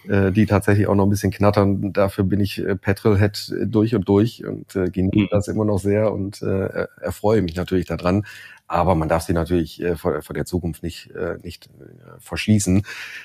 äh, 0.09 0.33
die 0.33 0.47
tatsächlich 0.47 0.87
auch 0.87 0.95
noch 0.95 1.05
ein 1.07 1.11
bisschen 1.11 1.33
knattern. 1.33 1.93
Dafür 1.93 2.25
bin 2.25 2.41
ich 2.41 2.59
äh, 2.59 2.77
Petrolhead 2.77 3.53
durch 3.65 3.95
und 3.95 4.09
durch 4.09 4.45
und 4.45 4.75
äh, 4.77 4.91
genieße 4.91 5.19
mhm. 5.19 5.29
das 5.31 5.49
immer 5.49 5.65
noch 5.65 5.79
sehr 5.79 6.13
und 6.13 6.43
äh, 6.43 6.87
erfreue 7.01 7.43
mich 7.43 7.57
natürlich 7.57 7.87
daran. 7.87 8.25
Aber 8.69 8.95
man 8.95 9.09
darf 9.09 9.23
sie 9.23 9.33
natürlich 9.33 9.81
äh, 9.81 9.97
vor, 9.97 10.23
vor 10.23 10.35
der 10.35 10.45
Zukunft 10.45 10.83
nicht, 10.83 11.11
äh, 11.13 11.39
nicht 11.43 11.67
äh, 11.67 12.19
verschließen. 12.19 12.83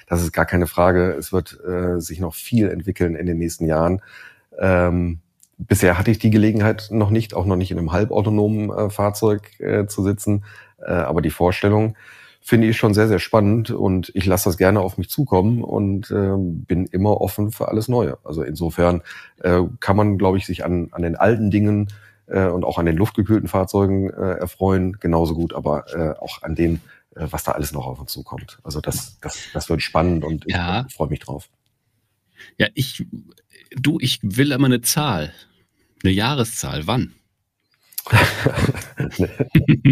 Das 0.07 0.21
ist 0.21 0.31
gar 0.31 0.45
keine 0.45 0.67
Frage. 0.67 1.11
Es 1.13 1.33
wird 1.33 1.59
äh, 1.65 1.99
sich 1.99 2.19
noch 2.19 2.35
viel 2.35 2.69
entwickeln 2.69 3.15
in 3.15 3.25
den 3.25 3.37
nächsten 3.37 3.65
Jahren. 3.65 4.01
Ähm, 4.59 5.19
bisher 5.57 5.97
hatte 5.97 6.11
ich 6.11 6.19
die 6.19 6.29
Gelegenheit 6.29 6.89
noch 6.91 7.09
nicht, 7.09 7.33
auch 7.33 7.45
noch 7.45 7.55
nicht 7.55 7.71
in 7.71 7.77
einem 7.77 7.91
halbautonomen 7.91 8.69
äh, 8.69 8.89
Fahrzeug 8.89 9.59
äh, 9.59 9.87
zu 9.87 10.03
sitzen. 10.03 10.43
Äh, 10.79 10.91
aber 10.91 11.21
die 11.21 11.29
Vorstellung 11.29 11.95
finde 12.43 12.67
ich 12.67 12.77
schon 12.77 12.93
sehr, 12.93 13.07
sehr 13.07 13.19
spannend 13.19 13.69
und 13.69 14.11
ich 14.15 14.25
lasse 14.25 14.49
das 14.49 14.57
gerne 14.57 14.79
auf 14.79 14.97
mich 14.97 15.09
zukommen 15.09 15.63
und 15.63 16.09
äh, 16.09 16.35
bin 16.35 16.87
immer 16.87 17.21
offen 17.21 17.51
für 17.51 17.67
alles 17.67 17.87
Neue. 17.87 18.17
Also 18.23 18.41
insofern 18.41 19.01
äh, 19.41 19.61
kann 19.79 19.95
man, 19.95 20.17
glaube 20.17 20.37
ich, 20.37 20.45
sich 20.47 20.65
an, 20.65 20.89
an 20.91 21.03
den 21.03 21.15
alten 21.15 21.51
Dingen 21.51 21.87
äh, 22.31 22.47
und 22.47 22.63
auch 22.63 22.77
an 22.77 22.85
den 22.85 22.97
luftgekühlten 22.97 23.47
Fahrzeugen 23.47 24.09
äh, 24.09 24.39
erfreuen, 24.39 24.97
genauso 24.99 25.35
gut, 25.35 25.53
aber 25.53 25.85
äh, 25.93 26.19
auch 26.19 26.41
an 26.41 26.55
dem, 26.55 26.75
äh, 27.15 27.27
was 27.29 27.43
da 27.43 27.51
alles 27.51 27.71
noch 27.73 27.85
auf 27.85 27.99
uns 27.99 28.11
zukommt. 28.11 28.59
Also 28.63 28.81
das, 28.81 29.19
das, 29.19 29.37
das 29.53 29.69
wird 29.69 29.81
spannend 29.81 30.23
und 30.23 30.45
ich, 30.47 30.53
ja. 30.53 30.85
freue 30.93 31.09
mich 31.09 31.19
drauf. 31.19 31.49
Ja, 32.57 32.67
ich, 32.73 33.05
du, 33.71 33.97
ich 33.99 34.19
will 34.23 34.51
immer 34.51 34.65
eine 34.65 34.81
Zahl, 34.81 35.33
eine 36.03 36.13
Jahreszahl. 36.13 36.87
Wann? 36.87 37.13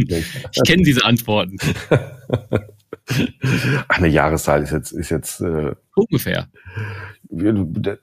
ich 0.02 0.64
kenne 0.66 0.84
diese 0.84 1.06
Antworten. 1.06 1.58
Eine 3.88 4.08
Jahreszahl 4.08 4.64
ist 4.64 4.72
jetzt, 4.72 4.92
ist 4.92 5.10
jetzt 5.10 5.42
äh, 5.42 5.76
ungefähr. 5.96 6.48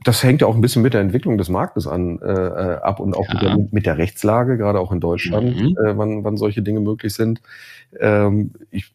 Das 0.04 0.22
hängt 0.22 0.40
ja 0.40 0.46
auch 0.46 0.54
ein 0.54 0.60
bisschen 0.60 0.82
mit 0.82 0.94
der 0.94 1.00
Entwicklung 1.00 1.36
des 1.36 1.48
Marktes 1.48 1.86
an 1.86 2.20
äh, 2.20 2.26
äh 2.26 2.76
ab 2.76 3.00
und 3.00 3.16
auch 3.16 3.26
ja. 3.28 3.34
mit, 3.34 3.42
der, 3.42 3.68
mit, 3.72 3.86
der, 3.86 3.98
Rechtslage, 3.98 4.56
gerade 4.56 4.78
auch 4.78 4.92
in 4.92 5.00
Deutschland, 5.00 5.56
mhm. 5.56 5.76
äh, 5.84 5.96
wann, 5.96 6.22
wann 6.24 6.36
solche 6.36 6.62
Dinge 6.62 6.80
möglich 6.80 7.14
sind. 7.14 7.40
Ähm, 7.98 8.52
ich 8.70 8.92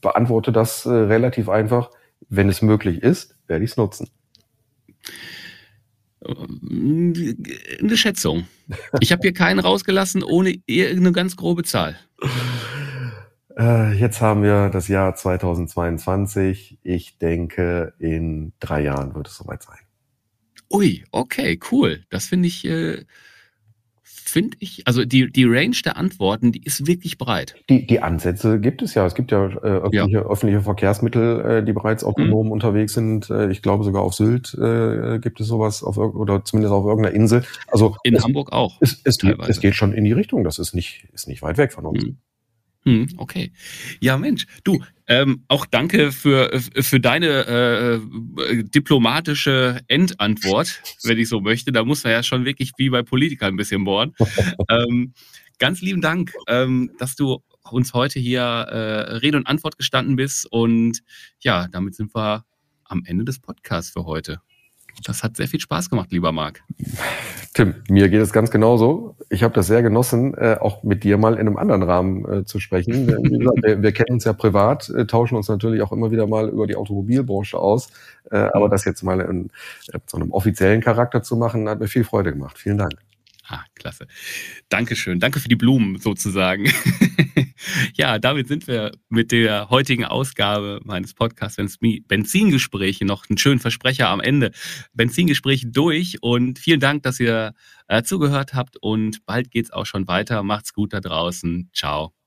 beantworte 0.00 0.52
das 0.52 0.86
äh, 0.86 0.90
relativ 0.90 1.48
einfach. 1.48 1.90
Wenn 2.28 2.48
es 2.48 2.62
möglich 2.62 3.02
ist, 3.02 3.34
werde 3.48 3.64
ich 3.64 3.72
es 3.72 3.76
nutzen. 3.76 4.08
Eine 6.22 7.96
Schätzung. 7.96 8.46
Ich 9.00 9.10
habe 9.10 9.22
hier 9.22 9.32
keinen 9.32 9.58
rausgelassen 9.58 10.22
ohne 10.22 10.54
irgendeine 10.66 11.12
ganz 11.12 11.36
grobe 11.36 11.64
Zahl. 11.64 11.96
Äh, 13.60 13.92
jetzt 13.92 14.22
haben 14.22 14.42
wir 14.42 14.70
das 14.70 14.88
Jahr 14.88 15.14
2022. 15.14 16.78
Ich 16.82 17.18
denke, 17.18 17.92
in 17.98 18.52
drei 18.58 18.82
Jahren 18.82 19.14
wird 19.14 19.28
es 19.28 19.36
soweit 19.36 19.62
sein. 19.62 19.78
Ui, 20.72 21.04
okay, 21.10 21.60
cool. 21.70 22.04
Das 22.08 22.26
finde 22.26 22.48
ich 22.48 22.64
äh, 22.64 23.04
finde 24.02 24.56
ich, 24.60 24.86
also 24.86 25.04
die, 25.04 25.30
die 25.30 25.44
Range 25.44 25.76
der 25.84 25.96
Antworten, 25.96 26.52
die 26.52 26.62
ist 26.62 26.86
wirklich 26.86 27.18
breit. 27.18 27.56
Die, 27.68 27.86
die 27.86 28.00
Ansätze 28.00 28.60
gibt 28.60 28.80
es 28.80 28.94
ja. 28.94 29.04
Es 29.04 29.14
gibt 29.14 29.32
ja, 29.32 29.46
äh, 29.46 29.48
öffentliche, 29.48 30.10
ja. 30.10 30.22
öffentliche 30.22 30.62
Verkehrsmittel, 30.62 31.40
äh, 31.40 31.64
die 31.64 31.72
bereits 31.72 32.04
autonom 32.04 32.46
mhm. 32.46 32.52
unterwegs 32.52 32.94
sind. 32.94 33.28
Äh, 33.28 33.50
ich 33.50 33.60
glaube 33.60 33.84
sogar 33.84 34.02
auf 34.02 34.14
Sylt 34.14 34.56
gibt 35.20 35.40
es 35.40 35.48
sowas 35.48 35.82
auf, 35.82 35.98
oder 35.98 36.44
zumindest 36.44 36.72
auf 36.72 36.86
irgendeiner 36.86 37.14
Insel. 37.14 37.44
Also 37.66 37.96
in 38.04 38.14
es, 38.14 38.24
Hamburg 38.24 38.52
auch. 38.52 38.78
Es, 38.80 39.00
es, 39.04 39.18
geht, 39.18 39.38
es 39.48 39.60
geht 39.60 39.74
schon 39.74 39.92
in 39.92 40.04
die 40.04 40.12
Richtung. 40.12 40.44
Das 40.44 40.58
ist 40.58 40.74
nicht, 40.74 41.08
ist 41.12 41.28
nicht 41.28 41.42
weit 41.42 41.58
weg 41.58 41.72
von 41.72 41.84
uns. 41.84 42.04
Mhm. 42.04 42.16
Hm, 42.84 43.08
okay. 43.18 43.52
Ja, 44.00 44.16
Mensch, 44.16 44.46
du, 44.64 44.82
ähm, 45.06 45.44
auch 45.48 45.66
danke 45.66 46.12
für, 46.12 46.50
für 46.60 46.98
deine 46.98 47.46
äh, 47.46 48.64
diplomatische 48.64 49.80
Endantwort, 49.86 50.80
wenn 51.02 51.18
ich 51.18 51.28
so 51.28 51.40
möchte. 51.40 51.72
Da 51.72 51.84
muss 51.84 52.04
man 52.04 52.12
ja 52.14 52.22
schon 52.22 52.44
wirklich 52.44 52.72
wie 52.78 52.88
bei 52.88 53.02
Politikern 53.02 53.54
ein 53.54 53.56
bisschen 53.56 53.84
bohren. 53.84 54.14
ähm, 54.70 55.12
ganz 55.58 55.82
lieben 55.82 56.00
Dank, 56.00 56.32
ähm, 56.48 56.90
dass 56.98 57.16
du 57.16 57.42
uns 57.70 57.92
heute 57.92 58.18
hier 58.18 58.40
äh, 58.40 59.16
Rede 59.16 59.36
und 59.36 59.46
Antwort 59.46 59.76
gestanden 59.76 60.16
bist. 60.16 60.50
Und 60.50 61.00
ja, 61.40 61.68
damit 61.68 61.94
sind 61.94 62.14
wir 62.14 62.44
am 62.84 63.02
Ende 63.04 63.24
des 63.24 63.40
Podcasts 63.40 63.90
für 63.90 64.06
heute. 64.06 64.40
Das 65.04 65.22
hat 65.22 65.36
sehr 65.36 65.48
viel 65.48 65.60
Spaß 65.60 65.90
gemacht, 65.90 66.12
lieber 66.12 66.32
Marc. 66.32 66.62
Tim, 67.54 67.74
mir 67.88 68.08
geht 68.08 68.20
es 68.20 68.32
ganz 68.32 68.50
genauso. 68.50 69.16
Ich 69.28 69.42
habe 69.42 69.54
das 69.54 69.66
sehr 69.66 69.82
genossen, 69.82 70.34
äh, 70.34 70.56
auch 70.60 70.82
mit 70.82 71.04
dir 71.04 71.18
mal 71.18 71.34
in 71.34 71.40
einem 71.40 71.56
anderen 71.56 71.82
Rahmen 71.82 72.32
äh, 72.32 72.44
zu 72.44 72.60
sprechen. 72.60 73.06
Wir, 73.06 73.82
wir, 73.82 73.92
kennen 73.92 74.14
uns 74.14 74.24
ja 74.24 74.32
privat, 74.32 74.88
äh, 74.90 75.06
tauschen 75.06 75.36
uns 75.36 75.48
natürlich 75.48 75.82
auch 75.82 75.92
immer 75.92 76.10
wieder 76.10 76.26
mal 76.26 76.48
über 76.48 76.66
die 76.66 76.76
Automobilbranche 76.76 77.58
aus. 77.58 77.90
Äh, 78.30 78.36
aber 78.52 78.68
das 78.68 78.84
jetzt 78.84 79.02
mal 79.02 79.20
in, 79.20 79.50
in 79.92 80.00
so 80.06 80.16
einem 80.16 80.30
offiziellen 80.30 80.80
Charakter 80.80 81.22
zu 81.22 81.36
machen, 81.36 81.68
hat 81.68 81.80
mir 81.80 81.88
viel 81.88 82.04
Freude 82.04 82.32
gemacht. 82.32 82.58
Vielen 82.58 82.78
Dank. 82.78 82.94
Ah, 83.52 83.64
klasse. 83.74 84.06
Dankeschön. 84.68 85.18
Danke 85.18 85.40
für 85.40 85.48
die 85.48 85.56
Blumen 85.56 85.98
sozusagen. 85.98 86.72
ja, 87.94 88.20
damit 88.20 88.46
sind 88.46 88.68
wir 88.68 88.92
mit 89.08 89.32
der 89.32 89.70
heutigen 89.70 90.04
Ausgabe 90.04 90.80
meines 90.84 91.14
Podcasts 91.14 91.56
Benzingespräche 91.80 93.04
noch 93.04 93.28
einen 93.28 93.38
schönen 93.38 93.58
Versprecher 93.58 94.08
am 94.08 94.20
Ende. 94.20 94.52
Benzingespräche 94.92 95.66
durch 95.66 96.22
und 96.22 96.60
vielen 96.60 96.78
Dank, 96.78 97.02
dass 97.02 97.18
ihr 97.18 97.54
äh, 97.88 98.04
zugehört 98.04 98.54
habt 98.54 98.76
und 98.80 99.26
bald 99.26 99.50
geht's 99.50 99.72
auch 99.72 99.84
schon 99.84 100.06
weiter. 100.06 100.44
Macht's 100.44 100.72
gut 100.72 100.92
da 100.92 101.00
draußen. 101.00 101.70
Ciao. 101.74 102.19